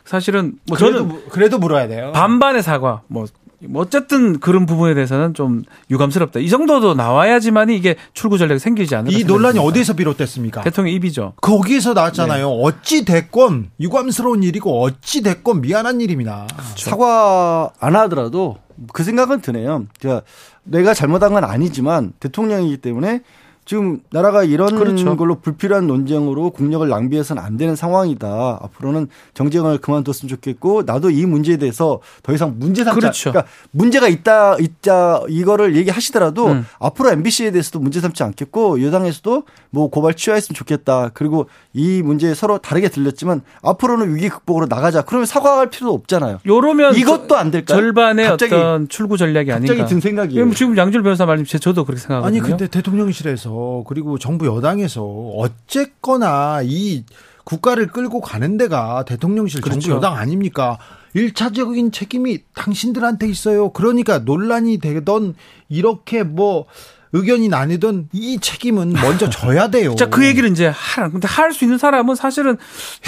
[0.07, 2.13] 사실은 뭐 그래도, 저는 그래도 물어야 돼요.
[2.13, 3.27] 반반의 사과 뭐
[3.69, 6.41] 뭐 어쨌든 그런 부분에 대해서는 좀 유감스럽다.
[6.41, 9.17] 이 정도도 나와야지만이 이게 출구 전략이 생기지 않을까.
[9.17, 10.63] 이 논란이 어디서 비롯됐습니까?
[10.63, 11.35] 대통령 입이죠.
[11.41, 12.49] 거기에서 나왔잖아요.
[12.49, 12.61] 네.
[12.63, 16.47] 어찌 됐건 유감스러운 일이고 어찌 됐건 미안한 일입니다.
[16.51, 16.91] 그렇죠.
[16.91, 18.57] 사과 안 하더라도
[18.93, 19.87] 그 생각은 드네요.
[19.99, 20.23] 제가
[20.65, 23.23] 내가 잘못한 건 아니지만 대통령이기 때문에
[23.71, 25.17] 지금 나라가 이런 그렇죠.
[25.17, 28.59] 걸로 불필요한 논쟁으로 국력을 낭비해서는 안 되는 상황이다.
[28.63, 32.99] 앞으로는 정쟁을 그만뒀으면 좋겠고 나도 이 문제에 대해서 더 이상 문제 삼자.
[32.99, 33.31] 그렇죠.
[33.31, 36.67] 그러니까 문제가 있다 있자 이거를 얘기하시더라도 음.
[36.81, 41.13] 앞으로 MBC에 대해서도 문제 삼지 않겠고 여당에서도 뭐 고발 취하했으면 좋겠다.
[41.15, 45.03] 그리고 이 문제 서로 다르게 들렸지만 앞으로는 위기 극복으로 나가자.
[45.03, 46.41] 그러면 사과할 필요도 없잖아요.
[46.45, 47.79] 요러면 이것도 안 될까요?
[47.79, 49.73] 절반의 어떤 출구 전략이 아닌가.
[49.73, 50.53] 갑자기 든 생각이에요.
[50.55, 52.27] 지금 양질 변호사 말씀 저도 그렇게 생각하거든요.
[52.27, 57.05] 아니 근데 대통령실에서 그리고 정부 여당에서 어쨌거나 이
[57.45, 59.81] 국가를 끌고 가는 데가 대통령실 그렇죠.
[59.81, 60.79] 정부 여당 아닙니까?
[61.15, 63.71] 일차적인 책임이 당신들한테 있어요.
[63.71, 65.35] 그러니까 논란이 되던
[65.69, 66.67] 이렇게 뭐
[67.13, 69.95] 의견이 나뉘던 이 책임은 먼저 져야 돼요.
[69.97, 71.09] 자, 그 얘기를 이제 하라.
[71.11, 72.57] 근데 할 수 있는 사람은 사실은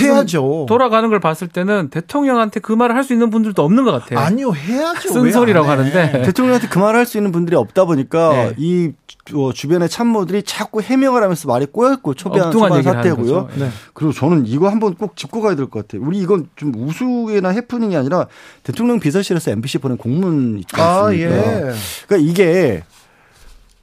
[0.01, 0.67] 해야죠.
[0.69, 4.19] 돌아가는 걸 봤을 때는 대통령한테 그 말을 할 수 있는 분들도 없는 것 같아요.
[4.19, 5.09] 아니요, 해야죠.
[5.09, 8.55] 쓴소리라고 하는데 대통령한테 그 말을 할 수 있는 분들이 없다 보니까 네.
[8.59, 8.91] 이
[9.35, 13.49] 어, 주변의 참모들이 자꾸 해명을 하면서 말이 꼬였고 초반 초반 사태고요.
[13.57, 13.69] 네.
[13.95, 16.05] 그리고 저는 이거 한번 꼭 짚고 가야 될 것 같아요.
[16.07, 18.27] 우리 이건 좀 우스개나 해프닝이 아니라
[18.65, 21.07] 대통령 비서실에서 MBC 보낸 공문 있지 않습니까?
[21.07, 21.73] 아, 예.
[22.09, 22.83] 그러니까 이게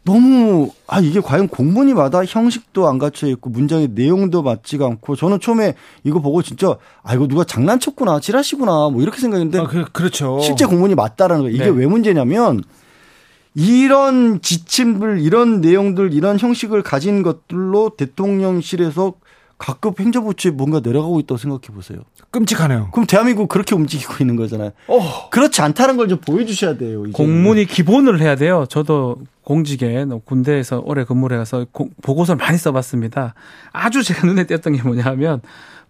[0.10, 5.76] 너무 아 이게 과연 공문이마다 형식도 안 갖춰 있고 문장의 내용도 맞지가 않고 저는 처음에
[6.04, 10.39] 이거 보고 진짜 아 이거 누가 장난쳤구나 찌라시구나 뭐 이렇게 생각했는데 아, 그, 렇죠.
[10.41, 11.69] 실제 공문이 맞다라는 거 이게 네.
[11.69, 12.63] 왜 문제냐면
[13.54, 19.13] 이런 지침들 이런 내용들 이런 형식을 가진 것들로 대통령실에서
[19.60, 22.00] 각급 행정부처에 뭔가 내려가고 있다고 생각해 보세요.
[22.32, 22.89] 끔찍하네요.
[22.91, 24.72] 그럼 대한민국 그렇게 움직이고 있는 거잖아요.
[24.88, 25.30] 어.
[25.30, 27.04] 그렇지 않다는 걸 좀 보여주셔야 돼요.
[27.06, 27.12] 이제.
[27.12, 28.65] 공문이 기본을 해야 돼요.
[28.69, 31.65] 저도 공직에 군대에서 오래 근무를 해서
[32.02, 33.34] 보고서를 많이 써봤습니다.
[33.74, 35.41] 아주 제가 눈에 띄었던 게 뭐냐면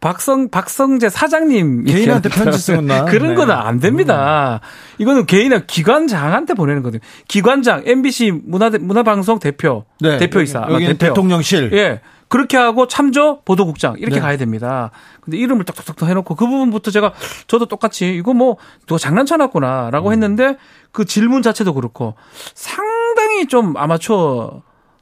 [0.02, 3.36] 박성 박성재 사장님 개인한테 편지 쓰나 그런 네.
[3.36, 4.62] 거는 안 됩니다.
[4.64, 5.02] 음.
[5.02, 7.02] 이거는 개인의 기관장한테 보내는 거든요.
[7.28, 10.18] 기관장 MBC 문화 문화방송 대표 네.
[10.18, 10.98] 대표이사 여기 대표.
[10.98, 12.02] 대통령실 예.
[12.30, 14.22] 그렇게 하고 참조 보도국장 이렇게 네.
[14.22, 14.92] 가야 됩니다.
[15.22, 17.14] 근데 이름을 딱딱딱 해놓고 그 부분부터 제가
[17.48, 20.14] 저도 똑같이 이거 뭐 누가 장난쳐놨구나라고 음.
[20.14, 20.56] 했는데
[20.92, 22.14] 그 질문 자체도 그렇고
[22.54, 24.62] 상당히 좀 아마추어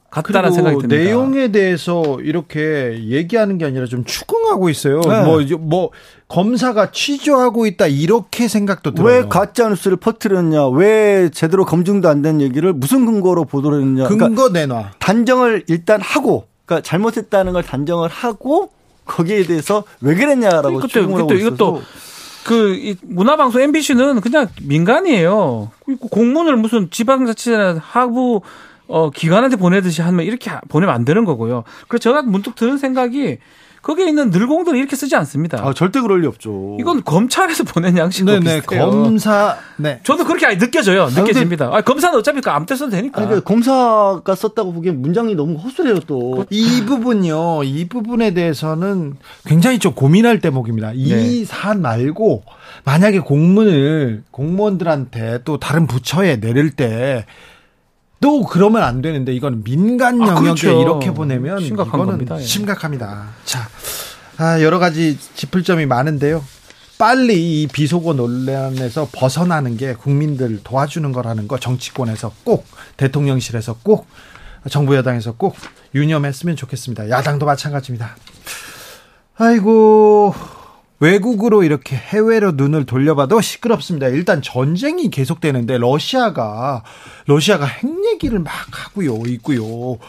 [0.10, 0.96] 같다는 생각이 듭니다.
[1.04, 5.02] 내용에 대해서 이렇게 얘기하는 게 아니라 좀 추궁하고 있어요.
[5.02, 5.24] 네.
[5.26, 5.90] 뭐, 뭐,
[6.30, 9.06] 검사가 취조하고 있다 이렇게 생각도 들어요.
[9.24, 10.70] 왜 가짜 뉴스를 퍼뜨렸냐?
[10.70, 14.08] 왜 제대로 검증도 안 된 얘기를 무슨 근거로 보도를 했냐?
[14.08, 14.92] 근거 그러니까 내놔.
[15.00, 18.70] 단정을 일단 하고 그러니까 잘못했다는 걸 단정을 하고
[19.06, 21.82] 거기에 대해서 왜 그랬냐라고 추궁을 하고 이것도
[22.46, 25.72] 그 문화방송 MBC는 그냥 민간이에요.
[26.12, 28.42] 공문을 무슨 지방자치나 하부
[28.88, 31.64] 어 기관한테 보내듯이 하면 이렇게 보내면 안 되는 거고요.
[31.88, 33.38] 그래서 제가 문득 드는 생각이
[33.88, 35.66] 거기에 있는 늘공들은 이렇게 쓰지 않습니다.
[35.66, 36.76] 아, 절대 그럴 리 없죠.
[36.78, 38.92] 이건 검찰에서 보낸 양식과 네네, 비슷해요.
[38.92, 40.02] 검사, 네.
[40.04, 41.08] 저도 그렇게 아니, 느껴져요.
[41.08, 41.70] 느껴집니다.
[41.72, 43.22] 아, 검사는 어차피 그 아무 때 써도 되니까.
[43.22, 46.46] 아니, 그러니까 검사가 썼다고 보기엔 문장이 너무 허술해요, 또.
[46.50, 50.92] 이 부분요, 이 부분에 대해서는 굉장히 좀 고민할 대목입니다.
[50.94, 51.46] 이 네.
[51.46, 52.44] 사안 말고,
[52.84, 57.26] 만약에 공문을 공무원들한테 또 다른 부처에 내릴 때
[58.20, 60.82] 또 그러면 안 되는데 이건 민간 영역에 아, 그렇죠.
[60.82, 62.40] 이렇게 보내면 심각한 겁니다.
[62.40, 62.44] 예.
[62.44, 63.28] 심각합니다.
[63.46, 63.68] 자,
[64.38, 66.44] 아, 여러 가지 짚을 점이 많은데요.
[66.98, 72.66] 빨리 이 비속어 논란에서 벗어나는 게 국민들 도와주는 거라는 거 정치권에서 꼭
[72.98, 74.08] 대통령실에서 꼭
[74.72, 75.56] 정부 여당에서 꼭
[75.94, 77.10] 유념했으면 좋겠습니다.
[77.10, 78.16] 야당도 마찬가지입니다.
[79.38, 80.34] 아이고
[81.00, 84.08] 외국으로 이렇게 해외로 눈을 돌려봐도 시끄럽습니다.
[84.08, 86.84] 일단 전쟁이 계속되는데 러시아가
[87.28, 90.00] 러시아가 핵 얘기를 막 하고요, 있고요.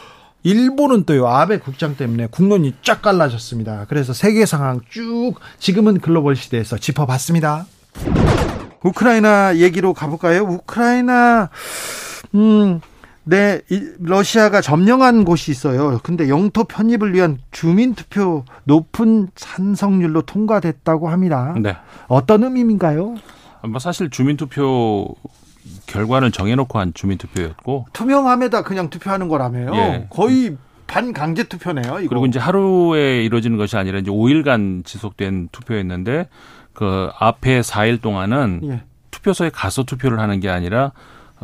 [0.44, 3.86] 일본은 또요 아베 국장 때문에 국론이 쫙 갈라졌습니다.
[3.88, 7.66] 그래서 세계 상황 쭉 지금은 글로벌 시대에서 짚어봤습니다.
[8.82, 10.42] 우크라이나 얘기로 가볼까요?
[10.44, 11.50] 우크라이나
[12.34, 12.80] 음
[13.28, 13.60] 네,
[13.98, 16.00] 러시아가 점령한 곳이 있어요.
[16.02, 21.54] 근데 영토 편입을 위한 주민 투표 높은 찬성률로 통과됐다고 합니다.
[21.60, 21.76] 네.
[22.06, 23.16] 어떤 의미인가요?
[23.68, 25.14] 뭐 사실 주민 투표
[25.86, 29.74] 결과를 정해놓고 한 주민 투표였고 투명함에다 그냥 투표하는 거라며요.
[29.74, 30.06] 예.
[30.08, 32.00] 거의 반강제 투표네요.
[32.00, 32.08] 이거.
[32.08, 36.28] 그리고 이제 하루에 이루어지는 것이 아니라 이제 5일간 지속된 투표였는데
[36.72, 38.82] 그 앞에 4일 동안은 예.
[39.10, 40.92] 투표소에 가서 투표를 하는 게 아니라 어,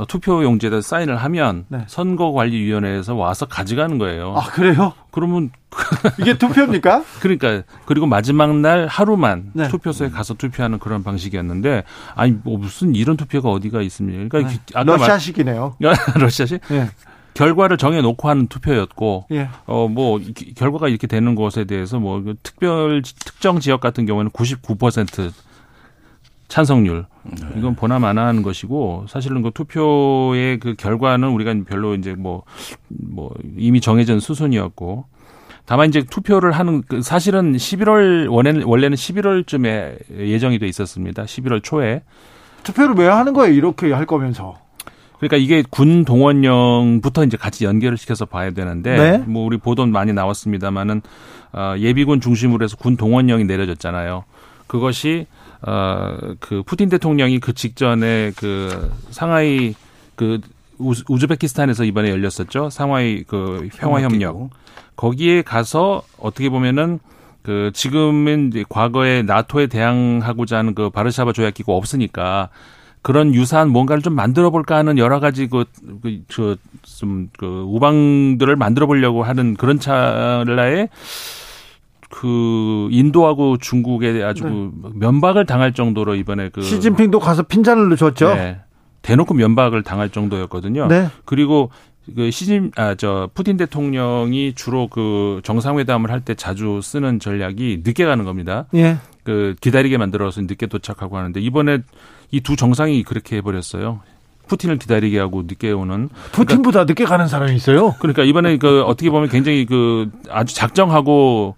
[0.08, 1.84] 투표 용지에다 사인을 하면 네.
[1.86, 4.34] 선거관리위원회에서 와서 가져가는 거예요.
[4.36, 4.92] 아 그래요?
[5.10, 5.50] 그러면
[6.20, 7.04] 이게 투표입니까?
[7.20, 9.68] 그러니까 그리고 마지막 날 하루만 네.
[9.68, 14.28] 투표소에 가서 투표하는 그런 방식이었는데 아니 뭐 무슨 이런 투표가 어디가 있습니까?
[14.28, 14.60] 그러니까 네.
[14.74, 15.76] 아까 러시아식이네요.
[16.18, 16.60] 러시아식?
[16.68, 16.88] 네.
[17.34, 19.48] 결과를 정해 놓고 하는 투표였고 예.
[19.66, 20.20] 어뭐
[20.56, 25.32] 결과가 이렇게 되는 것에 대해서 뭐그 특별 특정 지역 같은 경우에는 99%
[26.48, 27.46] 찬성률 네.
[27.56, 32.44] 이건 보나마나 한 것이고 사실은 그 투표의 그 결과는 우리가 별로 이제 뭐뭐
[32.88, 35.06] 뭐 이미 정해진 수순이었고
[35.66, 41.24] 다만 이제 투표를 하는 그 사실은 11월 원래는 원래는 11월쯤에 예정이 돼 있었습니다.
[41.24, 42.02] 11월 초에
[42.64, 43.54] 투표를 왜 하는 거예요?
[43.54, 44.58] 이렇게 할 거면서.
[45.18, 49.18] 그러니까 이게 군 동원령부터 이제 같이 연결을 시켜서 봐야 되는데 네?
[49.26, 51.00] 뭐 우리 보도 많이 나왔습니다만은
[51.52, 54.24] 어 예비군 중심으로 해서 군 동원령이 내려졌잖아요.
[54.66, 55.26] 그것이
[55.66, 59.74] 어그 푸틴 대통령이 그 직전에 그 상하이
[60.14, 60.40] 그
[60.78, 62.70] 우즈베키스탄에서 이번에 열렸었죠.
[62.70, 64.50] 상하이 그 평화 협력.
[64.96, 66.98] 거기에 가서 어떻게 보면은
[67.42, 72.48] 그 지금은 이제 과거에 나토에 대항하고자 하는 그 바르샤바 조약 기구 없으니까
[73.02, 75.66] 그런 유사한 뭔가를 좀 만들어 볼까 하는 여러 가지 그,
[76.02, 80.88] 그, 저, 좀, 그, 우방들을 만들어 보려고 하는 그런 찰나에
[82.16, 84.70] 그 인도하고 중국에 아주 네.
[84.94, 88.32] 면박을 당할 정도로 이번에 그 시진핑도 가서 핀잔을 줬죠.
[88.34, 88.60] 네.
[89.02, 90.86] 대놓고 면박을 당할 정도였거든요.
[90.86, 91.08] 네.
[91.24, 91.70] 그리고
[92.14, 98.04] 그 시진 아 저 푸틴 대통령이 주로 그 정상회담을 할 때 자주 쓰는 전략이 늦게
[98.04, 98.66] 가는 겁니다.
[98.76, 98.98] 예.
[99.24, 101.78] 그 기다리게 만들어서 늦게 도착하고 하는데 이번에
[102.30, 104.00] 이 두 정상이 그렇게 해버렸어요.
[104.46, 107.94] 푸틴을 기다리게 하고 늦게 오는 푸틴보다 그러니까, 늦게 가는 사람이 있어요.
[107.98, 111.56] 그러니까 이번에 그 어떻게 보면 굉장히 그 아주 작정하고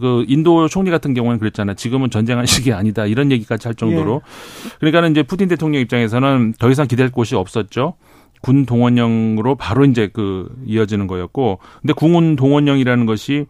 [0.00, 1.74] 그 인도 총리 같은 경우는 그랬잖아요.
[1.74, 3.06] 지금은 전쟁할 시기 아니다.
[3.06, 4.22] 이런 얘기까지 할 정도로.
[4.24, 4.68] 예.
[4.80, 7.94] 그러니까는 이제 푸틴 대통령 입장에서는 더 이상 기댈 곳이 없었죠.
[8.40, 11.58] 군 동원령으로 바로 이제 그 이어지는 거였고.
[11.80, 13.46] 근데 군군 동원령이라는 것이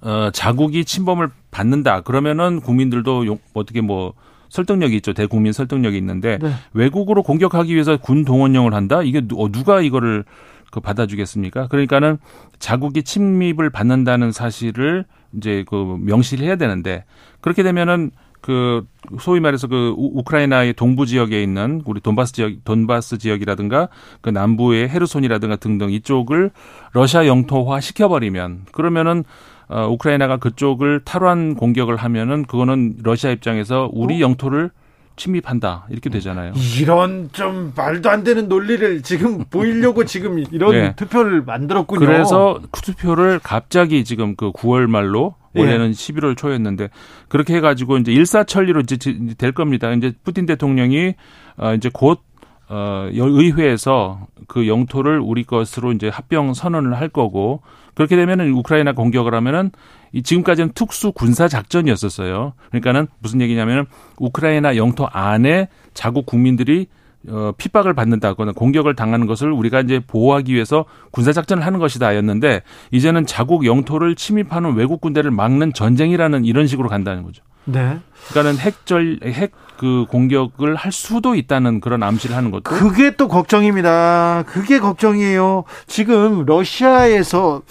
[0.00, 2.00] 어 자국이 침범을 받는다.
[2.00, 4.14] 그러면은 국민들도 용, 어떻게 뭐
[4.48, 5.12] 설득력이 있죠.
[5.12, 6.52] 대국민 설득력이 있는데 네.
[6.74, 9.02] 외국으로 공격하기 위해서 군 동원령을 한다.
[9.02, 10.24] 이게 누, 어, 누가 이거를
[10.70, 11.68] 그 받아주겠습니까?
[11.68, 12.18] 그러니까는
[12.58, 15.04] 자국이 침입을 받는다는 사실을
[15.36, 17.04] 이제 그 명시를 해야 되는데
[17.40, 18.10] 그렇게 되면은
[18.42, 18.84] 그
[19.20, 23.88] 소위 말해서 그 우크라이나의 동부 지역에 있는 우리 돈바스 지역 돈바스 지역이라든가
[24.20, 26.50] 그 남부의 헤르손이라든가 등등 이쪽을
[26.92, 29.24] 러시아 영토화 시켜버리면 그러면은
[29.68, 34.20] 어 우크라이나가 그쪽을 탈환 공격을 하면은 그거는 러시아 입장에서 우리 어?
[34.20, 34.70] 영토를
[35.16, 36.52] 침입한다 이렇게 되잖아요.
[36.80, 40.94] 이런 좀 말도 안 되는 논리를 지금 보이려고 지금 이런 네.
[40.96, 42.00] 투표를 만들었군요.
[42.00, 45.92] 그래서 그 투표를 갑자기 지금 그 9월 말로 원래는 예.
[45.92, 46.88] 11월 초였는데
[47.28, 48.96] 그렇게 해가지고 이제 일사천리로 이제
[49.36, 49.92] 될 겁니다.
[49.92, 51.14] 이제 푸틴 대통령이
[51.56, 52.20] 어 이제 곧
[52.68, 57.60] 어, 의회에서 그 영토를 우리 것으로 이제 합병 선언을 할 거고
[57.94, 59.70] 그렇게 되면은 우크라이나 공격을 하면은
[60.12, 62.52] 이 지금까지는 특수 군사 작전이었었어요.
[62.68, 63.86] 그러니까는 무슨 얘기냐면은
[64.18, 66.86] 우크라이나 영토 안에 자국 국민들이
[67.28, 73.26] 어, 핍박을 받는다거나 공격을 당하는 것을 우리가 이제 보호하기 위해서 군사 작전을 하는 것이다였는데 이제는
[73.26, 77.44] 자국 영토를 침입하는 외국 군대를 막는 전쟁이라는 이런 식으로 간다는 거죠.
[77.64, 78.00] 네.
[78.28, 84.44] 그러니까는 핵절 핵 그 공격을 할 수도 있다는 그런 암시를 하는 것도 그게 또 걱정입니다.
[84.46, 85.64] 그게 걱정이에요.
[85.88, 87.62] 지금 러시아에서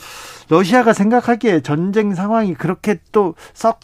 [0.49, 3.79] 러시아가 생각하기에 전쟁 상황이 그렇게 또썩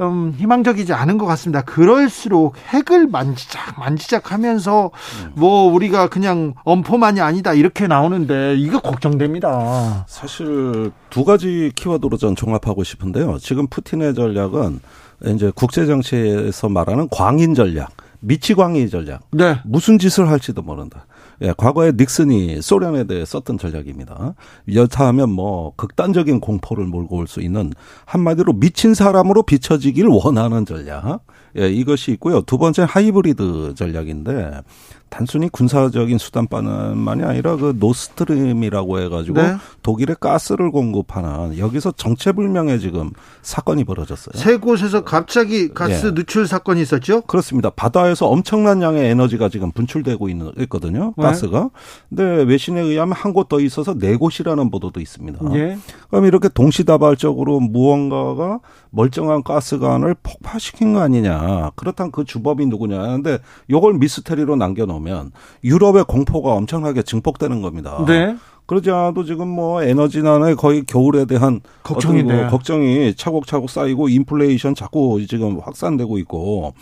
[0.00, 1.62] 음, 희망적이지 않은 것 같습니다.
[1.62, 4.90] 그럴수록 핵을 만지작 만지작 하면서
[5.34, 10.06] 뭐 우리가 그냥 엄포만이 아니다 이렇게 나오는데 이거 걱정됩니다.
[10.08, 13.38] 사실 두 가지 키워드로 전 종합하고 싶은데요.
[13.38, 14.80] 지금 푸틴의 전략은
[15.26, 19.20] 이제 국제 정치에서 말하는 광인 전략, 미치광이 전략.
[19.32, 19.58] 네.
[19.64, 21.06] 무슨 짓을 할지도 모른다.
[21.40, 24.34] 예, 과거에 닉슨이 소련에 대해 썼던 전략입니다.
[24.74, 27.72] 여차하면 뭐 극단적인 공포를 몰고 올 수 있는
[28.06, 31.20] 한마디로 미친 사람으로 비춰지길 원하는 전략.
[31.56, 32.40] 예, 이것이 있고요.
[32.42, 34.62] 두 번째 하이브리드 전략인데
[35.10, 39.56] 단순히 군사적인 수단만이 아니라 그 노드스트림이라고 해가지고 네.
[39.82, 43.10] 독일에 가스를 공급하는 여기서 정체불명의 지금
[43.42, 44.32] 사건이 벌어졌어요.
[44.34, 46.14] 세 곳에서 갑자기 가스 네.
[46.14, 47.22] 누출 사건이 있었죠?
[47.22, 47.70] 그렇습니다.
[47.70, 51.14] 바다에서 엄청난 양의 에너지가 지금 분출되고 있는, 있거든요.
[51.16, 51.22] 네.
[51.24, 51.70] 가스가.
[52.08, 55.48] 근데 외신에 의하면 한 곳 더 있어서 네 곳이라는 보도도 있습니다.
[55.52, 55.78] 네.
[56.10, 61.70] 그럼 이렇게 동시다발적으로 무언가가 멀쩡한 가스관을 폭파시킨 거 아니냐.
[61.76, 62.98] 그렇다면 그 주범이 누구냐.
[62.98, 63.38] 근데
[63.70, 65.32] 요걸 미스테리로 남겨놓 으면
[65.64, 68.04] 유럽의 공포가 엄청나게 증폭되는 겁니다.
[68.06, 68.36] 네.
[68.66, 75.24] 그러지 않아도 지금 뭐 에너지난의 거의 겨울에 대한 걱정이 뭐 걱정이 차곡차곡 쌓이고 인플레이션 자꾸
[75.26, 76.74] 지금 확산되고 있고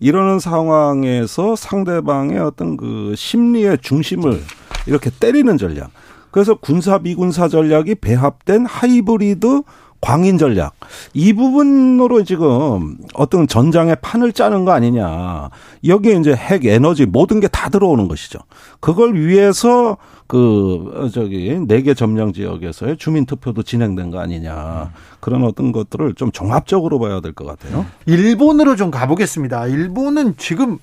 [0.00, 4.40] 이러는 상황에서 상대방의 어떤 그 심리의 중심을
[4.86, 5.90] 이렇게 때리는 전략.
[6.30, 9.62] 그래서 군사 비군사 전략이 배합된 하이브리드
[10.04, 10.74] 광인 전략
[11.14, 15.48] 이 부분으로 지금 어떤 전장의 판을 짜는 거 아니냐
[15.86, 18.40] 여기에 이제 핵 에너지 모든 게 다 들어오는 것이죠.
[18.80, 25.72] 그걸 위해서 그 저기 네 개 점령 지역에서의 주민 투표도 진행된 거 아니냐 그런 어떤
[25.72, 27.86] 것들을 좀 종합적으로 봐야 될 것 같아요.
[28.04, 29.68] 일본으로 좀 가보겠습니다.
[29.68, 30.78] 일본은 지금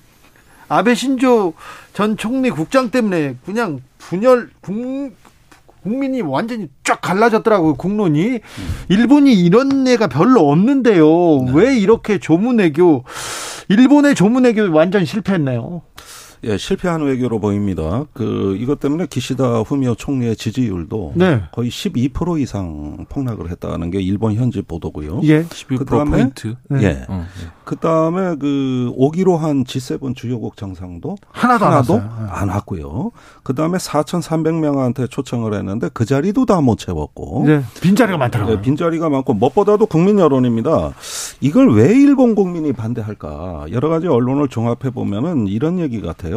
[0.68, 1.52] 아베 신조
[1.92, 5.12] 전 총리 국장 때문에 그냥 분열 국,
[5.82, 8.40] 국민이 완전히 쫙 갈라졌더라고요, 국론이.
[8.88, 11.06] 일본이 이런 애가 별로 없는데요.
[11.46, 11.52] 네.
[11.54, 13.04] 왜 이렇게 조문외교,
[13.68, 15.82] 일본의 조문외교 완전 실패했나요?
[16.44, 18.04] 예, 실패한 외교로 보입니다.
[18.12, 21.42] 그 이것 때문에 기시다 후미오 총리의 지지율도 네.
[21.52, 25.20] 거의 12% 이상 폭락을 했다는 게 일본 현지 보도고요.
[25.24, 26.56] 예, 12% 포인트.
[26.72, 26.76] 예.
[26.76, 27.06] 네.
[27.08, 27.46] 어, 예.
[27.64, 33.12] 그다음에 그 오기로 한 G7 주요국 정상도 하나도, 하나도 안, 안 왔고요.
[33.44, 37.42] 그다음에 4,300명한테 초청을 했는데 그 자리도 다 못 채웠고.
[37.44, 37.62] 네.
[37.80, 38.56] 빈자리가 많더라고요.
[38.56, 40.92] 네, 빈자리가 많고 무엇보다도 국민 여론입니다.
[41.40, 43.66] 이걸 왜 일본 국민이 반대할까?
[43.72, 46.31] 여러 가지 언론을 종합해 보면은 이런 얘기 같아요.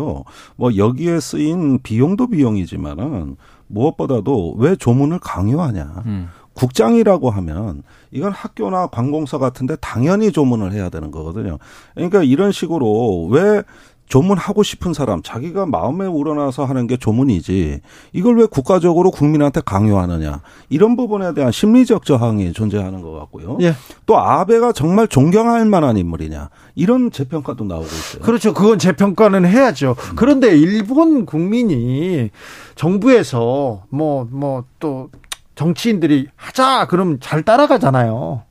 [0.56, 6.04] 뭐 여기에 쓰인 비용도 비용이지만은 무엇보다도 왜 조문을 강요하냐.
[6.06, 6.30] 음.
[6.54, 11.58] 국장이라고 하면 이건 학교나 관공서 같은데 당연히 조문을 해야 되는 거거든요.
[11.94, 13.62] 그러니까 이런 식으로 왜
[14.08, 17.82] 조문하고 싶은 사람, 자기가 마음에 우러나서 하는 게 조문이지,
[18.14, 23.58] 이걸 왜 국가적으로 국민한테 강요하느냐, 이런 부분에 대한 심리적 저항이 존재하는 것 같고요.
[23.62, 23.74] 예.
[24.06, 28.22] 또 아베가 정말 존경할 만한 인물이냐, 이런 재평가도 나오고 있어요.
[28.22, 28.54] 그렇죠.
[28.54, 29.96] 그건 재평가는 해야죠.
[30.16, 32.30] 그런데 일본 국민이
[32.76, 35.10] 정부에서 뭐, 뭐 또
[35.56, 38.44] 정치인들이 하자, 그럼 잘 따라가잖아요.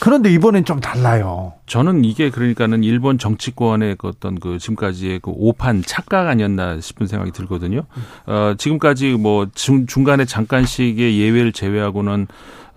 [0.00, 1.52] 그런데 이번엔 좀 달라요.
[1.66, 7.32] 저는 이게 그러니까는 일본 정치권의 그 어떤 그 지금까지의 그 오판 착각 아니었나 싶은 생각이
[7.32, 7.82] 들거든요.
[8.26, 12.26] 어, 지금까지 뭐 중, 중간에 잠깐씩의 예외를 제외하고는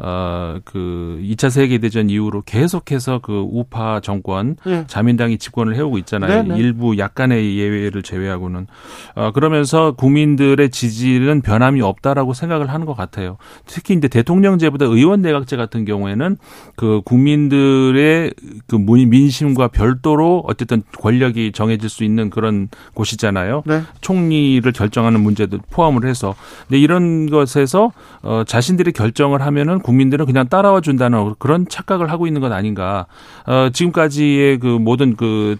[0.03, 4.83] 어, 그 2차 세계 대전 이후로 계속해서 그 우파 정권, 네.
[4.87, 6.43] 자민당이 집권을 해오고 있잖아요.
[6.43, 6.59] 네, 네.
[6.59, 8.65] 일부 약간의 예외를 제외하고는.
[9.13, 13.37] 어, 그러면서 국민들의 지지는 변함이 없다라고 생각을 하는 것 같아요.
[13.67, 16.37] 특히 이제 대통령제보다 의원 내각제 같은 경우에는
[16.75, 18.33] 그 국민들의
[18.67, 23.63] 그 민심과 별도로 어쨌든 권력이 정해질 수 있는 그런 곳이잖아요.
[23.67, 23.83] 네.
[24.01, 26.33] 총리를 결정하는 문제도 포함을 해서.
[26.67, 27.91] 근데 이런 것에서
[28.23, 33.05] 어, 자신들이 결정을 하면은 국민들은 그냥 따라와 준다는 그런 착각을 하고 있는 것 아닌가.
[33.45, 35.57] 어, 지금까지의 그 모든 그,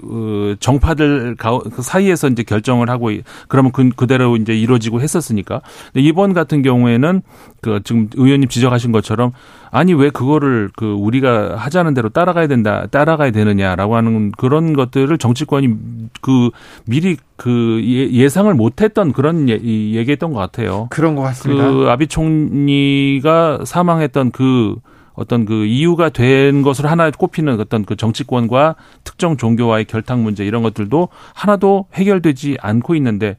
[0.00, 3.10] 그 정파들 그 사이에서 이제 결정을 하고
[3.48, 5.60] 그러면 그, 그대로 이제 이루어지고 했었으니까.
[5.92, 7.22] 근데 이번 같은 경우에는
[7.64, 9.32] 그 지금 의원님 지적하신 것처럼
[9.70, 15.68] 아니 왜 그거를 그 우리가 하자는 대로 따라가야 된다 따라가야 되느냐라고 하는 그런 것들을 정치권이
[16.20, 16.50] 그
[16.84, 20.88] 미리 그 예, 예상을 못했던 그런 예, 얘기했던 것 같아요.
[20.90, 21.70] 그런 것 같습니다.
[21.70, 24.76] 그 아비 총리가 사망했던 그
[25.14, 28.74] 어떤 그 이유가 된 것을 하나 꼽히는 어떤 그 정치권과
[29.04, 33.38] 특정 종교와의 결탁 문제 이런 것들도 하나도 해결되지 않고 있는데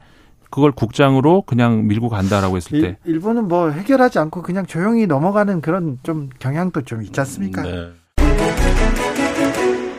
[0.56, 5.60] 그걸 국장으로 그냥 밀고 간다라고 했을 때 일, 본은 뭐 해결하지 않고 그냥 조용히 넘어가는
[5.60, 7.62] 그런 좀 경향도 좀 있지 않습니까?
[7.64, 7.92] 네.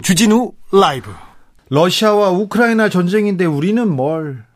[0.00, 1.10] 주진우 라이브
[1.68, 4.46] 러시아와 우크라이나 전쟁인데 우리는 뭘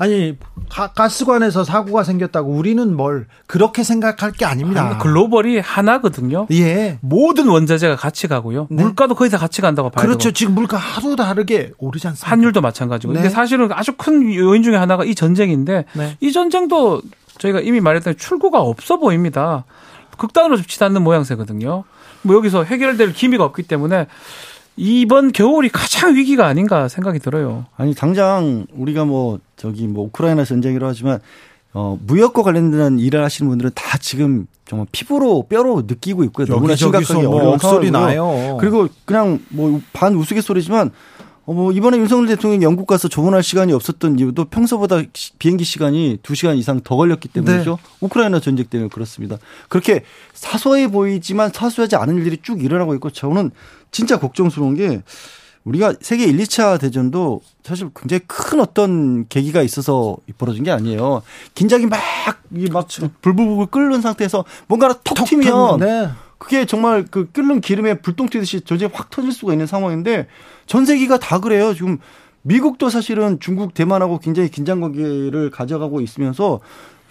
[0.00, 0.34] 아니
[0.70, 4.82] 가, 스관에서 사고가 생겼다고 우리는 뭘 그렇게 생각할 게 아닙니다.
[4.82, 6.46] 아니, 글로벌이 하나거든요.
[6.52, 6.98] 예.
[7.02, 8.66] 모든 원자재가 같이 가고요.
[8.70, 8.82] 네.
[8.82, 10.06] 물가도 거의 다 같이 간다고 봐요.
[10.06, 10.30] 그렇죠.
[10.30, 12.30] 지금 물가 하도 다르게 오르지 않습니까?
[12.30, 13.12] 환율도 마찬가지고.
[13.12, 13.18] 네.
[13.18, 16.16] 근데 사실은 아주 큰 요인 중에 하나가 이 전쟁인데 네.
[16.20, 17.02] 이 전쟁도
[17.36, 19.64] 저희가 이미 말했던 출구가 없어 보입니다.
[20.16, 21.84] 극단으로 않는 모양새거든요.
[22.22, 24.06] 뭐 여기서 해결될 기미가 없기 때문에
[24.76, 27.66] 이번 겨울이 가장 위기가 아닌가 생각이 들어요.
[27.76, 31.20] 아니 당장 우리가 뭐 저기 뭐 우크라이나 전쟁이라 하지만
[31.72, 36.46] 어 무역과 관련된 일을 하시는 분들은 다 지금 정말 피부로 뼈로 느끼고 있고요.
[36.46, 38.56] 너무나 심각하게 뭐 어려운 소리 나요.
[38.60, 40.90] 그리고 그냥 뭐 반 우스갯소리지만
[41.46, 45.02] 어, 뭐 이번에 윤석열 대통령이 영국 가서 조문할 시간이 없었던 이유도 평소보다
[45.38, 47.78] 비행기 시간이 2시간 이상 더 걸렸기 때문이죠.
[47.82, 47.92] 네.
[48.00, 49.38] 우크라이나 전쟁 때문에 그렇습니다.
[49.68, 53.50] 그렇게 사소해 보이지만 사소하지 않은 일들이 쭉 일어나고 있고 저는
[53.90, 55.02] 진짜 걱정스러운 게
[55.64, 61.22] 우리가 세계 1, 2차 대전도 사실 굉장히 큰 어떤 계기가 있어서 벌어진 게 아니에요.
[61.54, 62.00] 긴장이 막,
[62.72, 62.88] 막
[63.20, 66.08] 불불불 끓는 상태에서 뭔가를 톡, 톡 튀면 네.
[66.40, 70.26] 그게 정말 그 끓는 기름에 불똥 튀듯이 전쟁이 확 터질 수가 있는 상황인데
[70.66, 71.74] 전 세계가 다 그래요.
[71.74, 71.98] 지금
[72.42, 76.60] 미국도 사실은 중국, 대만하고 굉장히 긴장 관계를 가져가고 있으면서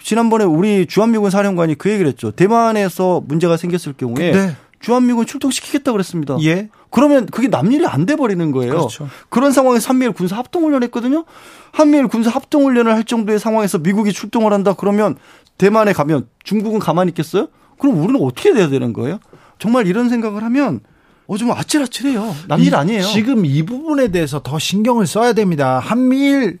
[0.02, 2.32] 지난번에 우리 주한미군 사령관이 그 얘기를 했죠.
[2.32, 4.56] 대만에서 문제가 생겼을 경우에 네.
[4.80, 6.36] 주한미군 출동시키겠다 그랬습니다.
[6.42, 6.68] 예.
[6.90, 8.72] 그러면 그게 남일이 안 돼 버리는 거예요.
[8.72, 9.08] 그렇죠.
[9.28, 11.24] 그런 상황에서 한미일 군사 합동 훈련 했거든요.
[11.70, 15.16] 한미일 군사 합동 훈련을 할 정도의 상황에서 미국이 출동을 한다 그러면
[15.56, 17.46] 대만에 가면 중국은 가만히 있겠어요?
[17.80, 19.18] 그럼 우리는 어떻게 돼야 되는 거예요?
[19.58, 20.80] 정말 이런 생각을 하면
[21.26, 22.34] 어, 좀 아찔아찔해요.
[22.48, 23.02] 남일 아니에요.
[23.02, 25.78] 지금 이 부분에 대해서 더 신경을 써야 됩니다.
[25.78, 26.58] 한미일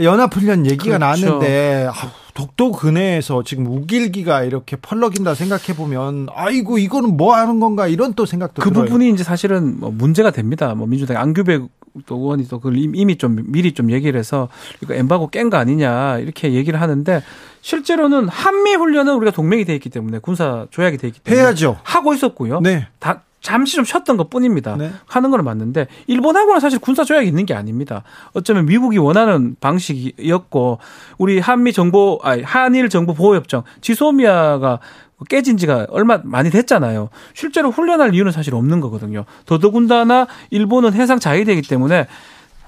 [0.00, 0.98] 연합훈련 얘기가 그렇죠.
[0.98, 7.86] 나왔는데 아, 독도 근해에서 지금 우길기가 이렇게 펄럭인다 생각해 보면 아이고 이거는 뭐 하는 건가
[7.86, 8.86] 이런 또 생각도 그 들어요.
[8.86, 10.74] 부분이 이제 사실은 뭐 문제가 됩니다.
[10.74, 11.62] 뭐 민주당 안규백
[12.06, 14.48] 또 의원이 또 그걸 이미 좀 미리 좀 얘기를 해서
[14.80, 17.22] 이거 엠바고 깬 거 아니냐 이렇게 얘기를 하는데
[17.62, 21.78] 실제로는 한미 훈련은 우리가 동맹이 돼 있기 때문에 군사 조약이 돼 있기 때문에 해야죠.
[21.82, 22.60] 하고 있었고요.
[22.60, 22.86] 네.
[22.98, 24.76] 다 잠시 좀 쉬었던 것 뿐입니다.
[24.76, 24.90] 네.
[25.06, 28.02] 하는 건 맞는데 일본하고는 사실 군사 조약이 있는 게 아닙니다.
[28.32, 30.78] 어쩌면 미국이 원하는 방식이었고
[31.18, 34.80] 우리 한미 정보 아니 한일 정보 보호 협정 지소미아가
[35.28, 37.10] 깨진 지가 얼마 많이 됐잖아요.
[37.34, 39.24] 실제로 훈련할 이유는 사실 없는 거거든요.
[39.46, 42.06] 더더군다나 일본은 해상 자위되기 때문에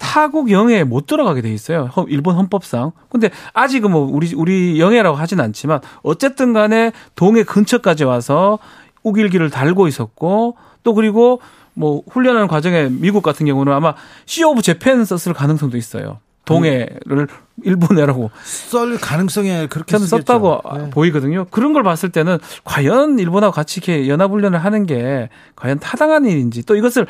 [0.03, 1.89] 타국 영해에 못 들어가게 돼 있어요.
[2.09, 2.91] 일본 헌법상.
[3.09, 8.59] 근데 아직은 뭐 우리 우리 영해라고 하진 않지만 어쨌든 간에 동해 근처까지 와서
[9.05, 11.41] 욱일기를 달고 있었고 또 그리고
[11.75, 13.95] 뭐 훈련하는 과정에 미국 같은 경우는 아마
[14.27, 16.19] Sea of Japan 썼을 가능성도 있어요.
[16.45, 17.29] 동해를
[17.63, 20.91] 일본해라고 쓸 가능성이 그렇게 썼다고 네.
[20.91, 21.47] 보이거든요.
[21.51, 26.75] 그런 걸 봤을 때는 과연 일본하고 같이 이렇게 연합훈련을 하는 게 과연 타당한 일인지 또
[26.75, 27.07] 이것을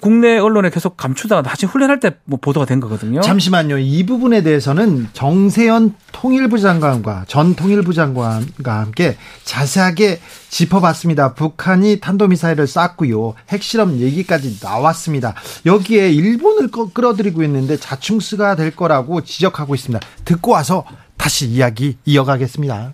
[0.00, 3.20] 국내 언론에 계속 감추다가 나중에 훈련할 때 뭐 보도가 된 거거든요.
[3.20, 3.78] 잠시만요.
[3.78, 10.20] 이 부분에 대해서는 정세현 통일부 장관과 전 통일부 장관과 함께 자세하게
[10.50, 11.34] 짚어봤습니다.
[11.34, 13.34] 북한이 탄도미사일을 쐈고요.
[13.48, 15.34] 핵실험 얘기까지 나왔습니다.
[15.66, 20.06] 여기에 일본을 끌어들이고 있는데 자충수가 될 거라고 지적하고 있습니다.
[20.24, 20.84] 듣고 와서
[21.16, 22.92] 다시 이야기 이어가겠습니다.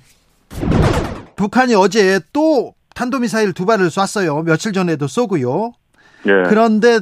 [1.36, 4.42] 북한이 어제 또 탄도미사일 두 발을 쐈어요.
[4.42, 5.72] 며칠 전에도 쏘고요.
[6.24, 6.32] 네.
[6.48, 6.98] 그런데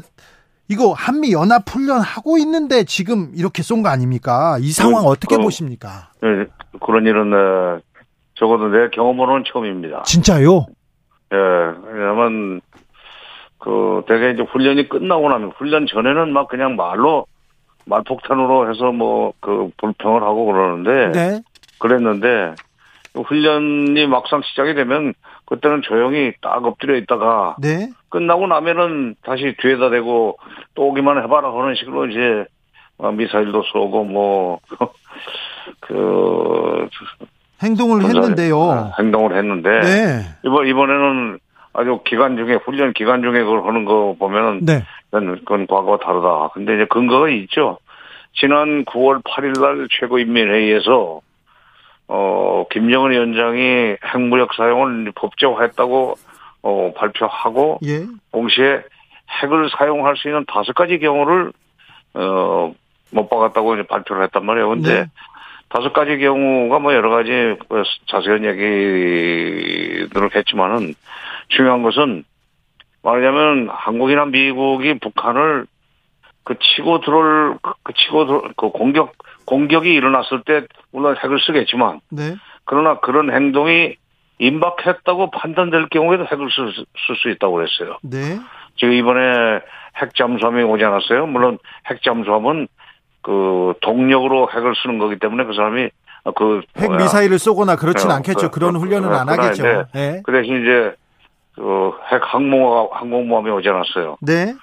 [0.68, 4.58] 이거 한미 연합 훈련 하고 있는데 지금 이렇게 쏜 거 아닙니까?
[4.60, 6.10] 이 상황 그, 어떻게 그, 보십니까?
[6.22, 6.46] 네,
[6.84, 7.80] 그런 일은 어,
[8.34, 10.02] 적어도 내 경험으로는 처음입니다.
[10.04, 10.66] 진짜요?
[11.32, 12.60] 예, 왜냐면
[13.58, 17.26] 그 대개 이제 훈련이 끝나고 나면 훈련 전에는 막 그냥 말로
[17.86, 21.42] 말폭탄으로 해서 뭐 그 불평을 하고 그러는데 네.
[21.78, 22.54] 그랬는데
[23.14, 25.14] 훈련이 막상 시작이 되면
[25.48, 27.88] 그때는 조용히 딱 엎드려 있다가 네.
[28.10, 30.38] 끝나고 나면은 다시 뒤에다 대고
[30.74, 32.44] 또 오기만 해봐라 그런 식으로 이제
[32.98, 34.60] 미사일도 쏘고 뭐
[35.80, 36.88] 그
[37.62, 38.60] 행동을 했는데요.
[38.60, 40.20] 아, 행동을 했는데 네.
[40.44, 41.38] 이번 이번에는
[41.72, 44.84] 아주 기간 중에 훈련 기간 중에 그걸 하는 거 보면은 네.
[45.10, 46.50] 그건 과거와 다르다.
[46.52, 47.78] 근데 이제 근거가 있죠.
[48.34, 51.20] 지난 9월 8일 날 최고인민회의에서
[52.08, 56.14] 어, 김정은 위원장이 핵무력 사용을 법제화했다고
[56.62, 58.06] 어, 발표하고 예.
[58.32, 58.82] 동시에
[59.42, 61.52] 핵을 사용할 수 있는 다섯 가지 경우를
[62.14, 62.74] 어,
[63.10, 64.68] 못 박았다고 이제 발표를 했단 말이에요.
[64.70, 65.06] 근데 네.
[65.68, 67.30] 다섯 가지 경우가 뭐 여러 가지
[67.68, 70.94] 그 자세한 얘기들을 했지만은
[71.48, 72.24] 중요한 것은
[73.02, 75.66] 말하자면 한국이나 미국이 북한을
[76.44, 79.12] 그 치고 들어올 그 치고 들어 그 공격
[79.48, 82.36] 공격이 일어났을 때 물론 핵을 쓰겠지만 네.
[82.66, 83.96] 그러나 그런 행동이
[84.38, 87.96] 임박했다고 판단될 경우에도 핵을 쓸수 있다고 그랬어요.
[88.02, 88.38] 네.
[88.76, 89.60] 지금 이번에
[89.96, 91.26] 핵 잠수함이 오지 않았어요.
[91.26, 91.58] 물론
[91.90, 92.68] 핵 잠수함은
[93.22, 95.88] 그 동력으로 핵을 쓰는 거기 때문에 그 사람이
[96.36, 98.50] 그핵 미사일을 쏘거나 그렇진 네, 않겠죠.
[98.50, 99.86] 그, 런 훈련은 안 하겠죠.
[99.94, 100.20] 네.
[100.24, 100.94] 그 대신 이제
[101.56, 104.18] 그핵 항모 항공모함이 오지 않았어요.
[104.20, 104.54] 네.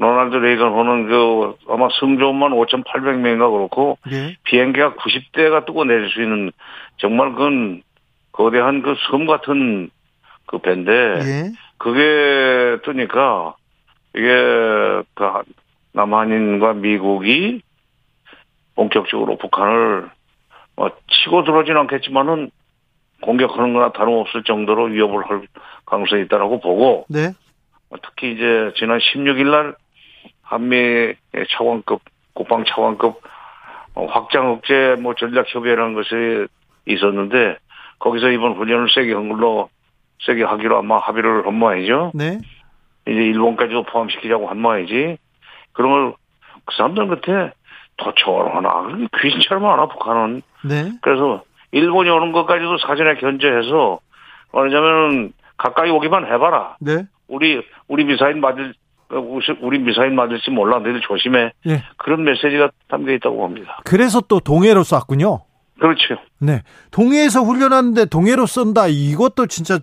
[0.00, 4.34] 로널드 레이건 호는 그 아마 승조원만 5,800명인가 그렇고 네.
[4.44, 6.50] 비행기가 90대가 뜨고 내릴 수 있는
[6.96, 7.82] 정말 그건
[8.32, 9.90] 거대한 그 섬 같은
[10.46, 11.52] 그 배인데 네.
[11.76, 13.54] 그게 뜨니까
[14.16, 14.26] 이게
[15.14, 15.42] 그
[15.92, 17.60] 남한인과 미국이
[18.76, 20.08] 본격적으로 북한을
[20.76, 22.50] 뭐 치고 들어오진 않겠지만은
[23.20, 25.42] 공격하는 거나 다름없을 정도로 위협을 할
[25.84, 27.32] 가능성이 있다라고 보고 네.
[28.02, 29.74] 특히 이제 지난 16일 날
[30.50, 31.14] 한미
[31.50, 32.00] 차관급
[32.34, 33.20] 국방 차관급
[33.94, 36.46] 어, 확장 억제 뭐 전략 협의라는 것이
[36.86, 37.56] 있었는데
[37.98, 39.68] 거기서 이번 훈련을 세게 한 걸로
[40.26, 42.12] 세게 하기로 아마 합의를 한 모양이죠.
[42.14, 42.38] 네.
[43.06, 45.18] 이제 일본까지도 포함시키자고 한 모양이지.
[45.72, 46.20] 그런 걸
[46.70, 47.52] 그 사람들 끝에
[47.96, 50.42] 도처럼 하나 귀신처럼 하나 북한은.
[50.64, 50.92] 네.
[51.02, 51.42] 그래서
[51.72, 53.98] 일본이 오는 것까지도 사전에 견제해서
[54.52, 56.76] 뭐냐면은 가까이 오기만 해봐라.
[56.80, 57.04] 네.
[57.28, 58.74] 우리 우리 미사일 맞을
[59.60, 60.78] 우리 미사일 맞을지 몰라.
[60.78, 61.52] 너희들 조심해.
[61.66, 61.82] 예.
[61.96, 63.80] 그런 메시지가 담겨 있다고 봅니다.
[63.84, 65.40] 그래서 또 동해로 쐈군요.
[65.80, 66.16] 그렇죠.
[66.38, 66.62] 네.
[66.90, 68.86] 동해에서 훈련하는데 동해로 쏜다.
[68.88, 69.78] 이것도 진짜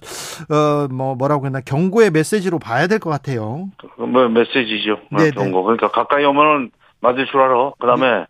[0.49, 3.67] 어뭐 뭐라고 했나 경고의 메시지로 봐야 될 것 같아요.
[3.97, 4.99] 뭐 메시지죠.
[5.11, 5.63] 네, 경고.
[5.63, 6.71] 그러니까 가까이 오면은
[7.01, 7.71] 맞을 줄 알아.
[7.79, 8.25] 그다음에 네.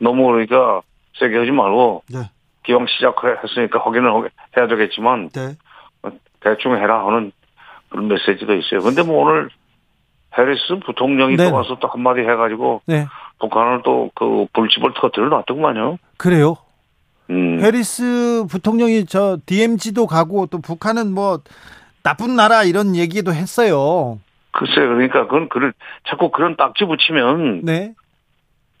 [0.00, 0.80] 너무 그러니까
[1.18, 2.18] 세게 하지 말고 네.
[2.64, 5.56] 기왕 시작했으니까 확인을 해야 되겠지만 네.
[6.40, 7.32] 대충 해라 하는
[7.90, 8.80] 그런 메시지도 있어요.
[8.80, 9.48] 근데 뭐 오늘
[10.36, 11.48] 해리스 부통령이 네.
[11.48, 13.06] 또 와서 또 한마디 해가지고 네.
[13.38, 15.98] 북한을 또 그 불집을 터뜨려 놨더구만요.
[16.16, 16.56] 그래요.
[17.30, 17.60] 음.
[17.60, 21.40] 해리스 부통령이 저 DMZ도 가고 또 북한은 뭐
[22.02, 24.18] 나쁜 나라 이런 얘기도 했어요.
[24.50, 25.72] 글쎄 그러니까 그건 그를
[26.08, 27.94] 자꾸 그런 딱지 붙이면 네.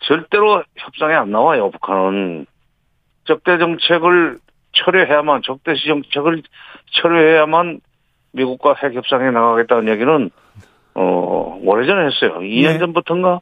[0.00, 1.70] 절대로 협상에 안 나와요.
[1.70, 2.46] 북한은
[3.24, 4.38] 적대 정책을
[4.72, 6.42] 철회해야만 적대시 정책을
[6.92, 7.80] 철회해야만
[8.32, 10.30] 미국과 핵 협상에 나가겠다는 얘기는
[11.00, 12.40] 어 오래전에 했어요.
[12.40, 12.78] 2년 네.
[12.78, 13.40] 전부터인가.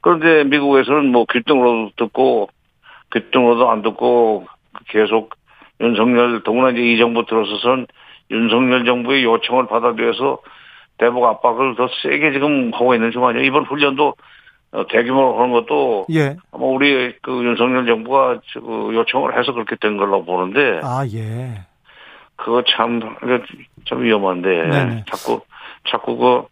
[0.00, 2.50] 그런데 미국에서는 뭐 귀등으로도 듣고
[3.12, 4.46] 귀등으로도 안 듣고
[4.88, 5.34] 계속
[5.80, 7.86] 윤석열 더구나 이제 이 정부 들어서선
[8.30, 10.38] 윤석열 정부의 요청을 받아들여서
[10.98, 13.46] 대북 압박을 더 세게 지금 하고 있는 중간이에요.
[13.46, 14.14] 이번 훈련도
[14.70, 16.36] 어, 대규모로 하는 것도 예.
[16.52, 21.62] 아마 우리 그 윤석열 정부가 그 요청을 해서 그렇게 된 걸로 보는데 아, 예.
[22.36, 23.00] 그거 참,
[23.84, 25.04] 좀 위험한데 네네.
[25.08, 25.40] 자꾸
[25.90, 26.42] 자꾸 그,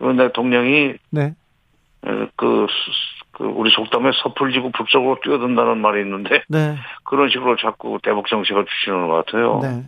[0.00, 1.34] 그 대통령이 네.
[2.02, 6.76] 어, 그, 수- 그 우리 속담에 섣불지고 북쪽으로 뛰어든다는 말이 있는데 네.
[7.04, 9.60] 그런 식으로 자꾸 대북 정책을 주시는 것 같아요.
[9.62, 9.84] 네.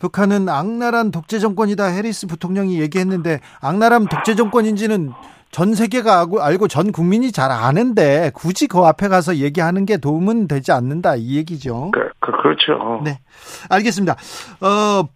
[0.00, 1.84] 북한은 악랄한 독재 정권이다.
[1.86, 5.12] 해리스 부통령이 얘기했는데 악랄한 독재 정권인지는
[5.50, 10.46] 전 세계가 알고, 알고 전 국민이 잘 아는데 굳이 그 앞에 가서 얘기하는 게 도움은
[10.46, 11.90] 되지 않는다 이 얘기죠.
[11.92, 13.02] 그, 그, 그렇죠.
[13.04, 13.18] 네.
[13.68, 14.14] 알겠습니다.
[14.60, 15.08] 어,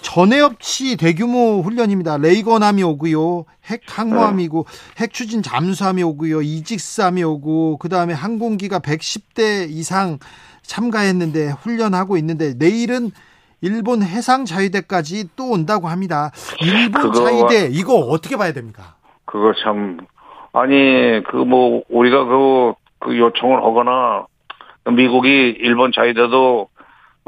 [0.00, 2.18] 전에 없이 대규모 훈련입니다.
[2.18, 3.44] 레이건함이 오고요.
[3.66, 4.66] 핵 항모함이고
[4.98, 6.40] 핵 추진 잠수함이 오고요.
[6.42, 10.18] 이직함이 오고 그다음에 항공기가 110대 이상
[10.62, 13.10] 참가했는데 훈련하고 있는데 내일은
[13.60, 16.30] 일본 해상 자위대까지 또 온다고 합니다.
[16.60, 18.94] 일본 그거- 자위대 이거 어떻게 봐야 됩니까?
[19.24, 19.98] 그거 참
[20.52, 20.74] 아니
[21.30, 24.26] 그 뭐 우리가 그, 그 요청을 하거나
[24.90, 25.28] 미국이
[25.58, 26.68] 일본 자위대도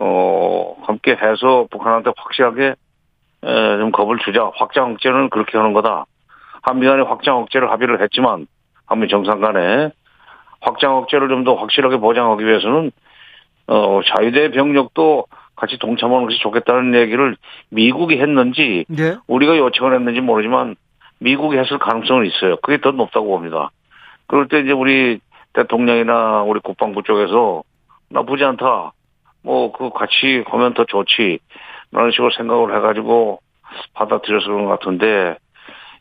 [0.03, 2.75] 어 함께 해서 북한한테 확실하게
[3.45, 6.07] 에, 좀 겁을 주자 확장 억제는 그렇게 하는 거다
[6.63, 8.47] 한미 간에 확장 억제를 합의를 했지만
[8.87, 9.91] 한미 정상 간에
[10.61, 12.93] 확장 억제를 좀 더 확실하게 보장하기 위해서는
[13.67, 15.27] 어 자위대 병력도
[15.57, 17.37] 같이 동참하는 것이 좋겠다는 얘기를
[17.69, 19.17] 미국이 했는지 네.
[19.27, 20.77] 우리가 요청을 했는지 모르지만
[21.19, 22.57] 미국이 했을 가능성은 있어요.
[22.63, 23.71] 그게 더 높다고 봅니다.
[24.27, 25.21] 그럴 때 이제 우리
[25.53, 27.63] 대통령이나 우리 국방부 쪽에서
[28.09, 28.93] 나쁘지 않다.
[29.43, 31.39] 뭐, 그 같이 하면 더 좋지.
[31.93, 33.41] 라는 식으로 생각을 해가지고
[33.95, 35.37] 받아들여서 그런 것 같은데,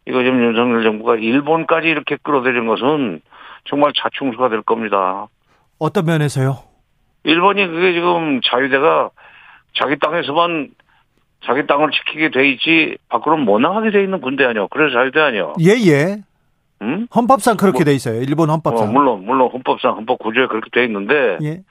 [0.07, 3.21] 이거 지금 윤석열 정부가 일본까지 이렇게 끌어들인 것은
[3.65, 5.27] 정말 자충수가 될 겁니다.
[5.79, 6.57] 어떤 면에서요?
[7.23, 9.09] 일본이 그게 지금 자유대가
[9.75, 10.69] 자기 땅에서만
[11.45, 14.67] 자기 땅을 지키게 돼 있지 밖으로 못 나가게 돼 있는 군대 아니야.
[14.71, 15.53] 그래서 자유대 아니야.
[15.61, 16.17] 예, 예.
[16.81, 17.07] 응?
[17.15, 18.21] 헌법상 그렇게 뭐- 돼 있어요.
[18.21, 18.91] 일본 어, 헌법상.
[18.93, 21.61] 물론 물론 헌법상 헌법 구조에 그렇게 돼 있는데 예.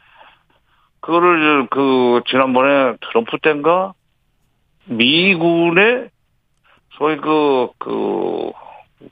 [1.01, 3.95] 그거를 그 지난번에 트럼프 때인가
[4.87, 6.11] 미군의
[6.93, 8.53] 소위 그그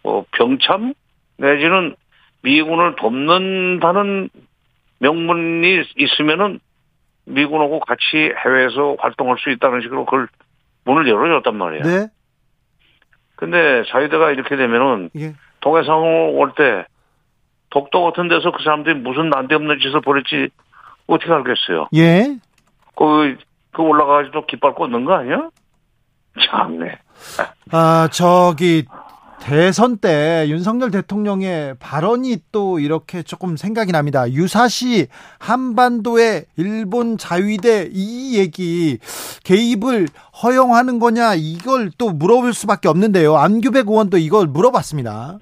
[0.03, 0.95] 뭐 병참
[1.37, 1.95] 내지는
[2.43, 4.31] 미군을 돕는다는
[4.99, 6.61] 명분이 있으면은
[7.27, 10.29] 미군하고 같이 해외에서 활동할 수 있다는 식으로 그걸
[10.85, 11.83] 문을 열어줬단 말이에요.
[11.83, 12.07] 네.
[13.35, 15.35] 근데 자유대가 이렇게 되면은 예.
[15.61, 16.87] 동해상을 올때
[17.71, 20.49] 독도 같은 데서 그 사람들이 무슨 난데없는 짓을 벌였지
[21.07, 21.89] 어떻게 알겠어요?
[21.95, 22.39] 예.
[22.97, 23.37] 그,
[23.73, 25.51] 그 올라가가지고 깃발 꽂는 거 아니야?
[26.51, 26.99] 참네.
[27.73, 28.85] 아, 저기
[29.41, 34.29] 대선 때 윤석열 대통령의 발언이 또 이렇게 조금 생각이 납니다.
[34.29, 35.07] 유사시
[35.39, 38.99] 한반도의 일본 자위대 이 얘기
[39.45, 40.09] 개입을
[40.43, 43.37] 허용하는 거냐 이걸 또 물어볼 수밖에 없는데요.
[43.37, 45.39] 안규백 의원도 이걸 물어봤습니다.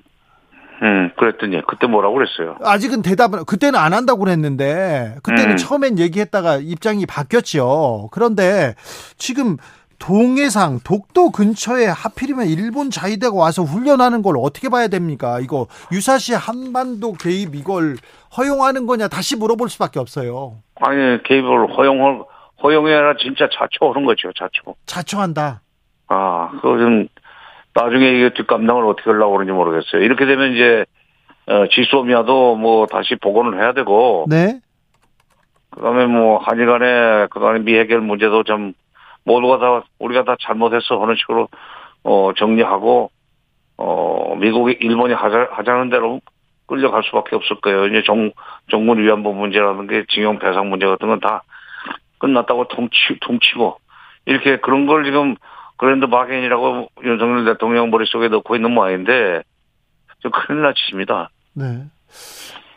[0.82, 2.56] 음, 그랬더니 그때 뭐라고 그랬어요?
[2.62, 5.56] 아직은 대답을 그때는 안 한다고 그랬는데 그때는 음.
[5.56, 8.08] 처음엔 얘기했다가 입장이 바뀌었지요.
[8.10, 8.74] 그런데
[9.16, 9.56] 지금
[9.98, 15.40] 동해상 독도 근처에 하필이면 일본 자위대가 와서 훈련하는 걸 어떻게 봐야 됩니까?
[15.40, 17.96] 이거 유사시 한반도 개입 이걸
[18.36, 20.58] 허용하는 거냐 다시 물어볼 수밖에 없어요.
[20.80, 22.24] 아니 개입을 허용
[22.62, 24.74] 허용이 아니라 진짜 자초하는 거죠 자초.
[24.86, 25.62] 자초한다.
[26.08, 27.08] 아 그거 좀
[27.74, 30.02] 나중에 이게 뒷감당을 어떻게 하려고 그러는지 모르겠어요.
[30.02, 30.84] 이렇게 되면 이제
[31.46, 34.26] 어, 지소미아도 뭐 다시 복원을 해야 되고.
[34.28, 34.60] 네.
[35.70, 38.74] 그다음에 뭐 한일 간에 그다음에 미해결 문제도 좀
[39.24, 41.48] 모두가 다 우리가 다 잘못했어 하는 식으로
[42.04, 43.10] 어 정리하고
[43.78, 46.20] 어 미국이 일본이 하자 하자는 대로
[46.66, 47.86] 끌려갈 수밖에 없을 거예요.
[47.88, 48.30] 이제 정
[48.70, 51.42] 정문 위안부 문제라는 게 징용 배상 문제 같은 건 다
[52.18, 53.76] 끝났다고 통치 통치고
[54.26, 55.36] 이렇게 그런 걸 지금
[55.76, 59.42] 그랜드 바겐이라고 윤석열 대통령 머릿속에 넣고 있는 모양인데
[60.20, 61.30] 좀 큰일 나십니다.
[61.54, 61.84] 네.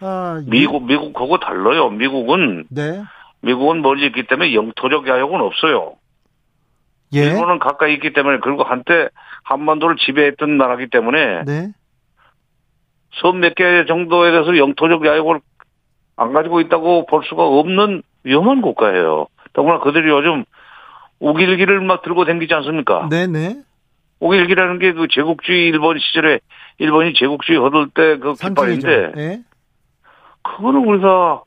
[0.02, 1.90] 아, 미국 미국 그거 달라요.
[1.90, 3.04] 미국은 네.
[3.42, 5.94] 미국은 멀리 있기 때문에 영토적 야욕은 없어요.
[7.14, 7.20] 예.
[7.20, 9.10] 일본은 가까이 있기 때문에 그리고 한때
[9.44, 11.72] 한반도를 지배했던 나라기 때문에 네.
[13.22, 15.40] 섬몇 개 정도에 대해서 영토적 야욕을
[16.18, 19.28] 안 가지고 있다고 볼 수가 없는 위험한 국가예요.
[19.54, 20.44] 더구나 그들이 요즘
[21.20, 23.08] 우길기를 막 들고 다니지 않습니까?
[23.10, 23.62] 네네.
[24.20, 26.40] 우길기라는 게 그 제국주의 일본 시절에
[26.80, 29.42] 일본이 제국주의 허들 때그 깃발인데 네.
[30.44, 31.44] 그거는 우리가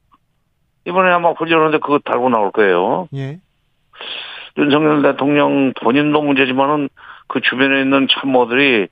[0.86, 3.08] 이번에 아마 훈련하는데 그거 달고 나올 거예요.
[3.14, 3.38] 예.
[4.58, 6.88] 윤석열 대통령 본인도 문제지만은
[7.28, 8.88] 그 주변에 있는 참모들이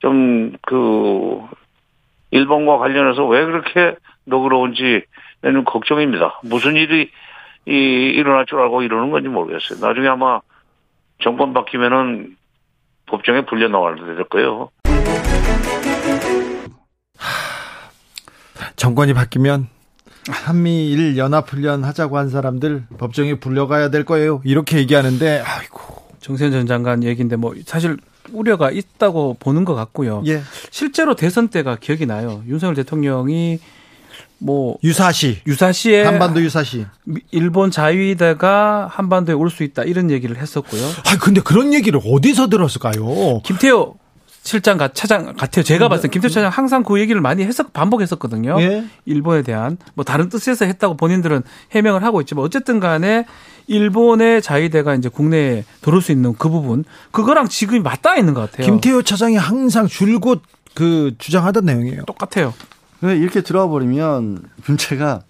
[0.00, 1.40] 좀 그
[2.30, 5.02] 일본과 관련해서 왜 그렇게 너그러운지
[5.42, 6.38] 는 걱정입니다.
[6.44, 7.10] 무슨 일이
[7.66, 9.86] 이 일어날 줄 알고 이러는 건지 모르겠어요.
[9.86, 10.40] 나중에 아마
[11.22, 12.36] 정권 바뀌면은
[13.06, 14.70] 법정에 불려 나와야 될 거예요.
[18.76, 19.68] 정권이 바뀌면
[20.28, 24.40] 한미일 연합훈련 하자고 한 사람들 법정에 불려가야 될 거예요.
[24.44, 25.80] 이렇게 얘기하는데 아이고
[26.20, 27.96] 정세현 전 장관 얘기인데 뭐 사실
[28.32, 30.22] 우려가 있다고 보는 것 같고요.
[30.26, 30.40] 예.
[30.70, 32.42] 실제로 대선 때가 기억이 나요.
[32.46, 33.58] 윤석열 대통령이
[34.38, 36.86] 뭐 유사시 유사시에 한반도 유사시
[37.30, 40.82] 일본 자위대가 한반도에 올 수 있다 이런 얘기를 했었고요.
[41.06, 43.40] 아 근데 그런 얘기를 어디서 들었을까요?
[43.44, 43.96] 김태호
[44.42, 45.62] 실장 차장 같아요.
[45.62, 48.56] 제가 봤을 때 김태호 차장 항상 그 얘기를 많이 해석 반복했었거든요.
[48.60, 48.84] 예?
[49.04, 51.42] 일본에 대한 뭐 다른 뜻에서 했다고 본인들은
[51.72, 53.26] 해명을 하고 있지만 어쨌든 간에
[53.66, 58.66] 일본의 자위대가 이제 국내에 들어올 수 있는 그 부분 그거랑 지금이 맞닿아 있는 것 같아요.
[58.66, 60.42] 김태호 차장이 항상 줄곧
[60.74, 62.04] 그 주장하던 내용이에요.
[62.06, 62.54] 똑같아요.
[63.02, 65.22] 이렇게 들어와 버리면 문제가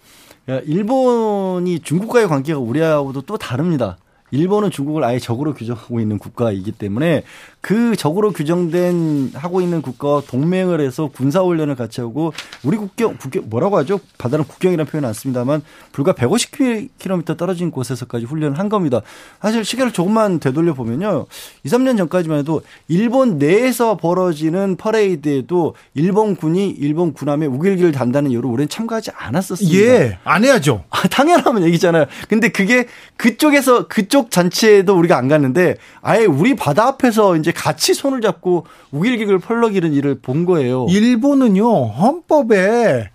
[0.65, 3.99] 일본이 중국과의 관계가 우리하고도 또 다릅니다.
[4.33, 7.25] 일본은 중국을 아예 적으로 규정하고 있는 국가이기 때문에
[7.61, 12.33] 그 적으로 규정된 하고 있는 국가와 동맹을 해서 군사 훈련을 같이 하고
[12.65, 14.01] 우리 국경 국경 뭐라고 하죠?
[14.17, 19.03] 바다는 국경이라는 표현은 안 씁니다만 불과 150km 떨어진 곳에서까지 훈련을 한 겁니다.
[19.43, 21.27] 사실 시계를 조금만 되돌려 보면요.
[21.65, 28.49] 2, 3년 전까지만 해도 일본 내에서 벌어지는 퍼레이드에도 일본 군이 일본 군함에 우길기를 단다는 이유로
[28.49, 29.79] 우리는 참가하지 않았었습니다.
[29.79, 30.85] 예, 안 해야죠.
[30.89, 32.07] 아, 당연하면 얘기잖아요.
[32.29, 32.87] 근데 그게
[33.19, 39.39] 그쪽에서 그쪽 잔치에도 우리가 안 갔는데 아예 우리 바다 앞에서 이제 같이 손을 잡고 우길기를
[39.39, 40.87] 펄럭이는 일을 본 거예요.
[40.89, 43.11] 일본은요 헌법에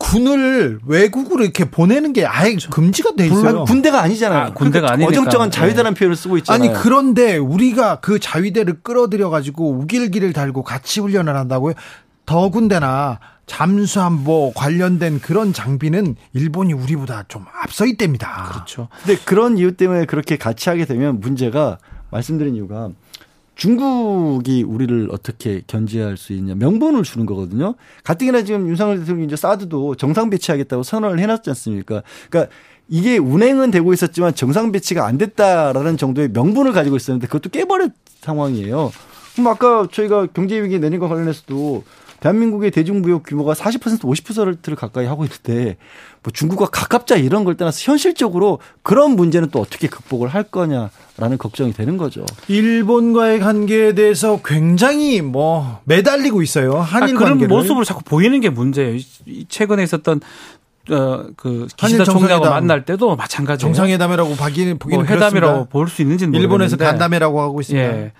[0.00, 3.64] 군을 외국으로 이렇게 보내는 게 아예 금지가 돼 있어요.
[3.64, 4.40] 군대가 아니잖아요.
[4.40, 5.10] 아, 군대가 아니니까.
[5.10, 5.98] 어정쩡한 자위대라는 네.
[5.98, 6.70] 표현을 쓰고 있잖아요.
[6.70, 11.74] 아니 그런데 우리가 그 자위대를 끌어들여 가지고 우길기를 달고 같이 훈련을 한다고요.
[12.24, 18.48] 더군다나 잠수함 뭐 관련된 그런 장비는 일본이 우리보다 좀 앞서 있답니다.
[18.52, 18.88] 그렇죠.
[19.04, 21.78] 근데 그런 이유 때문에 그렇게 같이 하게 되면 문제가
[22.10, 22.90] 말씀드린 이유가
[23.60, 27.74] 중국이 우리를 어떻게 견제할 수 있냐 명분을 주는 거거든요.
[28.04, 32.02] 가뜩이나 지금 윤석열 대통령이 이제 사드도 정상 배치하겠다고 선언을 해놨지 않습니까?
[32.30, 32.50] 그러니까
[32.88, 37.90] 이게 운행은 되고 있었지만 정상 배치가 안 됐다라는 정도의 명분을 가지고 있었는데 그것도 깨버린
[38.22, 38.92] 상황이에요.
[39.34, 41.84] 그럼 아까 저희가 경제 위기 내린 것 관련해서도
[42.20, 45.76] 대한민국의 대중무역 규모가 40% 50%를 가까이 하고 있는데
[46.22, 51.72] 뭐 중국과 가깝자 이런 걸 떠나서 현실적으로 그런 문제는 또 어떻게 극복을 할 거냐라는 걱정이
[51.72, 52.24] 되는 거죠.
[52.48, 56.78] 일본과의 관계에 대해서 굉장히 뭐 매달리고 있어요.
[56.78, 57.48] 한일 아, 그런 관계를.
[57.56, 58.98] 모습으로 자꾸 보이는 게 문제예요.
[59.48, 60.20] 최근에 있었던
[60.90, 63.72] 어그 기시다 총리하고 만날 때도 마찬가지예요.
[63.74, 67.86] 정상회담이라고 보기는 뭐 회담이라고 볼 수 있는지는 일본에서 간담회라고 하고 있습니다.
[67.98, 68.12] 예.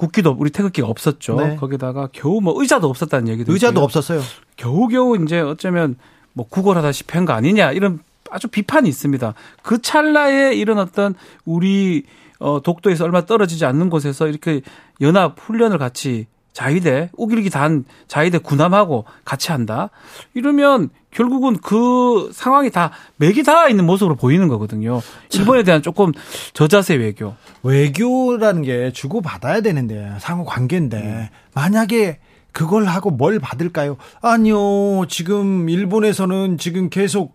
[0.00, 1.36] 국기도 우리 태극기가 없었죠.
[1.36, 1.56] 네.
[1.56, 3.84] 거기다가 겨우 뭐 의자도 없었다는 얘기도 의자도 있고요.
[3.84, 4.22] 없었어요.
[4.56, 5.96] 겨우겨우 이제 어쩌면
[6.32, 9.34] 뭐 구걸하다시피 한 거 아니냐 이런 아주 비판이 있습니다.
[9.62, 12.04] 그 찰나에 이런 어떤 우리
[12.38, 14.62] 어 독도에서 얼마 떨어지지 않는 곳에서 이렇게
[15.02, 19.90] 연합 훈련을 같이 자위대 우길기 단 자위대 군함하고 같이 한다.
[20.34, 25.00] 이러면 결국은 그 상황이 다 맥이 닿아 있는 모습으로 보이는 거거든요.
[25.32, 26.12] 일본에 대한 조금
[26.52, 27.34] 저자세 외교.
[27.62, 31.28] 외교라는 게 주고 받아야 되는데 상호 관계인데 음.
[31.54, 32.18] 만약에
[32.52, 33.96] 그걸 하고 뭘 받을까요?
[34.22, 35.06] 아니요.
[35.08, 37.34] 지금 일본에서는 지금 계속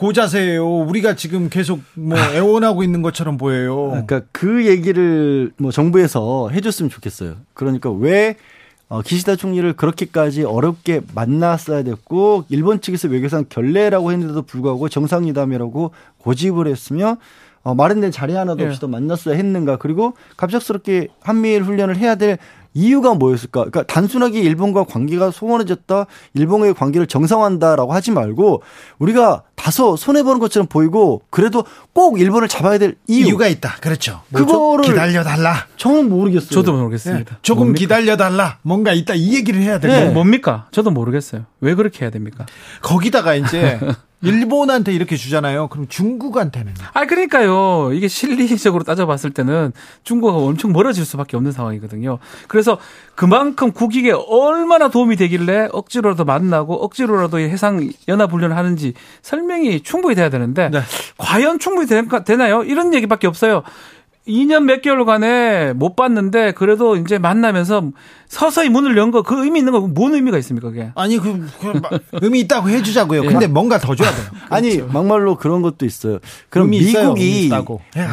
[0.00, 0.66] 고자세예요.
[0.66, 2.32] 우리가 지금 계속 뭐 아.
[2.34, 3.88] 애원하고 있는 것처럼 보여요.
[3.90, 7.36] 그러니까 그 얘기를 뭐 정부에서 해줬으면 좋겠어요.
[7.52, 8.36] 그러니까 왜
[8.88, 16.66] 어, 기시다 총리를 그렇게까지 어렵게 만났어야 됐고 일본 측에서 외교상 결례라고 했는데도 불구하고 정상회담이라고 고집을
[16.66, 17.18] 했으며
[17.62, 18.86] 어, 마련된 자리 하나도 없이 예.
[18.86, 22.38] 만났어야 했는가 그리고 갑작스럽게 한미일 훈련을 해야 될
[22.74, 23.60] 이유가 뭐였을까?
[23.64, 28.62] 그러니까 단순하게 일본과 관계가 소원해졌다, 일본과의 관계를 정상화한다라고 하지 말고
[28.98, 33.36] 우리가 다소 손해 보는 것처럼 보이고 그래도 꼭 일본을 잡아야 될 이유.
[33.36, 33.76] 가 있다.
[33.80, 34.20] 그렇죠.
[34.28, 35.66] 뭐 그거를 기다려 달라.
[35.76, 36.50] 저는 모르겠어요.
[36.50, 37.30] 저도 모르겠습니다.
[37.30, 37.38] 네.
[37.42, 38.58] 조금 기다려 달라.
[38.62, 39.14] 뭔가 있다.
[39.14, 39.92] 이 얘기를 해야 돼요.
[39.92, 40.10] 네.
[40.10, 40.66] 뭡니까?
[40.72, 41.46] 저도 모르겠어요.
[41.60, 42.44] 왜 그렇게 해야 됩니까?
[42.82, 43.80] 거기다가 이제
[44.22, 45.68] 일본한테 이렇게 주잖아요.
[45.68, 46.74] 그럼 중국한테는?
[46.92, 47.90] 아, 그러니까요.
[47.94, 49.72] 이게 실리적으로 따져봤을 때는
[50.04, 52.18] 중국하고 엄청 멀어질 수밖에 없는 상황이거든요.
[52.46, 52.59] 그래서
[53.14, 60.30] 그만큼 국익에 얼마나 도움이 되길래 억지로라도 만나고 억지로라도 해상 연합 훈련을 하는지 설명이 충분히 돼야
[60.30, 60.80] 되는데 네.
[61.18, 61.86] 과연 충분히
[62.24, 62.62] 되나요?
[62.62, 63.62] 이런 얘기밖에 없어요.
[64.28, 67.90] 2년 몇 개월간에 못 봤는데 그래도 이제 만나면서
[68.28, 70.92] 서서히 문을 연 거 그 의미 있는 거 뭔 의미가 있습니까 그게?
[70.94, 71.72] 아니 그, 그
[72.20, 73.22] 의미 있다고 해주자고요.
[73.22, 73.46] 근데 예.
[73.48, 74.26] 뭔가 더 줘야 돼요.
[74.30, 74.54] 그렇죠.
[74.54, 76.18] 아니 막말로 그런 것도 있어요.
[76.48, 77.50] 그럼 미국이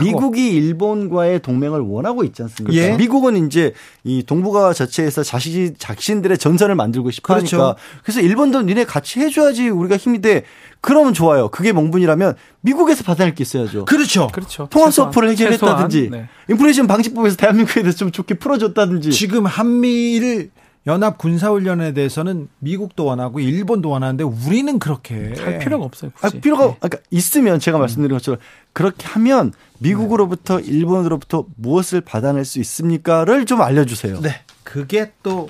[0.02, 2.76] 미국이 일본과의 동맹을 원하고 있지 않습니까?
[2.76, 2.96] 예.
[2.98, 7.76] 미국은 이제 이 동북아 자체에서 자신 자신들의 전선을 만들고 싶어하니까 그렇죠.
[8.04, 10.44] 그래서 일본도 니네 같이 해줘야지 우리가 힘이 돼.
[10.82, 11.50] 그러면 좋아요.
[11.50, 13.86] 그게 명분이라면 미국에서 받아낼 게 있어야죠.
[13.86, 14.28] 그렇죠.
[14.28, 14.68] 그렇죠.
[14.70, 16.30] 통화 서프를 해결했다든지 네.
[16.50, 19.12] 인플레이션 방지법에서 대한민국에 대해서 좀 좋게 풀어줬다든지.
[19.12, 20.52] 지금 한미일
[20.86, 26.12] 연합 군사훈련에 대해서는 미국도 원하고 일본도 원하는데 우리는 그렇게 할 필요가 없어요.
[26.22, 26.76] 아, 필요가 네.
[26.80, 28.40] 그러니까 있으면 제가 말씀드린 것처럼
[28.72, 34.22] 그렇게 하면 미국으로부터 일본으로부터 무엇을 받아낼 수 있습니까를 좀 알려주세요.
[34.22, 35.50] 네, 그게 또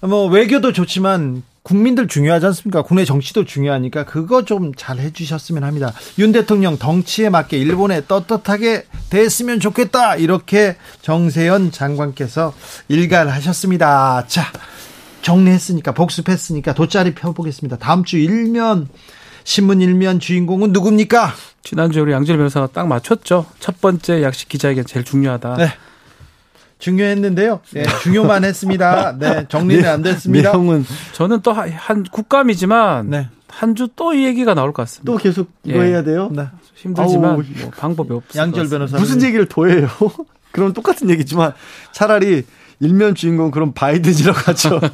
[0.00, 2.82] 뭐 외교도 좋지만 국민들 중요하지 않습니까?
[2.82, 5.92] 국내 정치도 중요하니까 그거 좀 잘 해주셨으면 합니다.
[6.18, 10.16] 윤 대통령 덩치에 맞게 일본에 떳떳하게 됐으면 좋겠다.
[10.16, 12.54] 이렇게 정세현 장관께서
[12.88, 14.24] 일갈하셨습니다.
[14.28, 14.44] 자,
[15.22, 17.76] 정리했으니까 복습했으니까 돗자리 펴보겠습니다.
[17.78, 18.88] 다음 주 일면
[19.44, 21.34] 신문 일면 주인공은 누굽니까?
[21.64, 23.46] 지난주에 우리 양질 변호사가 딱 맞췄죠.
[23.60, 25.56] 첫 번째 약식 기자에게 제일 중요하다.
[25.56, 25.68] 네.
[26.78, 27.60] 중요했는데요.
[27.72, 29.16] 네, 중요만 했습니다.
[29.18, 30.52] 네, 정리는 안 됐습니다.
[30.52, 33.28] 내용은 저는 또 한 국감이지만 네.
[33.48, 35.10] 한주 또 이 얘기가 나올 것 같습니다.
[35.12, 35.88] 또 계속 이거 예.
[35.90, 36.28] 해야 돼요?
[36.32, 36.46] 네.
[36.74, 38.42] 힘들지만 아우, 뭐 방법이 없어요.
[38.42, 39.88] 양절 변호사 무슨 얘기를 더 해요?
[40.52, 41.52] 그럼 똑같은 얘기지만
[41.92, 42.44] 차라리
[42.80, 44.80] 일면 주인공 그럼 바이든이라고 하죠.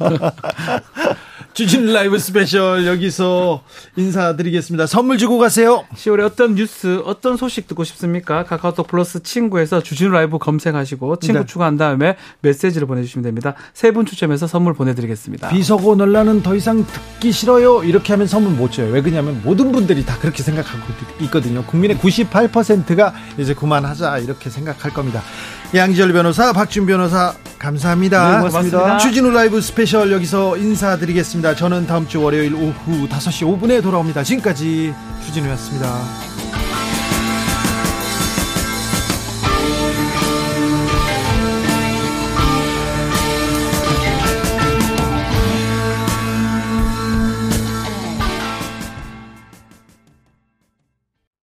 [1.55, 3.63] 주진 라이브 스페셜 여기서
[3.95, 4.87] 인사드리겠습니다.
[4.87, 5.85] 선물 주고 가세요.
[5.95, 8.43] 10월에 어떤 뉴스, 어떤 소식 듣고 싶습니까?
[8.43, 11.45] 카카오톡 플러스 친구에서 주진우 라이브 검색하시고 친구 네.
[11.45, 13.55] 추가한 다음에 메시지를 보내주시면 됩니다.
[13.73, 15.47] 세 분 추첨해서 선물 보내드리겠습니다.
[15.47, 17.85] 비서고 논란은 더 이상 듣기 싫어요.
[17.85, 18.91] 이렇게 하면 선물 못 줘요.
[18.91, 20.83] 왜 그러냐면 모든 분들이 다 그렇게 생각하고
[21.21, 21.63] 있거든요.
[21.63, 25.21] 국민의 98%가 이제 그만하자 이렇게 생각할 겁니다.
[25.73, 27.33] 양지열 변호사, 박준 변호사
[27.65, 28.31] 감사합니다.
[28.31, 28.97] 네, 고맙습니다.
[28.99, 31.55] 주진우 라이브 스페셜 여기서 인사드리겠습니다.
[31.55, 34.23] 저는 다음 주 월요일 오후 5시 5분에 돌아옵니다.
[34.23, 34.93] 지금까지
[35.25, 36.34] 주진우였습니다.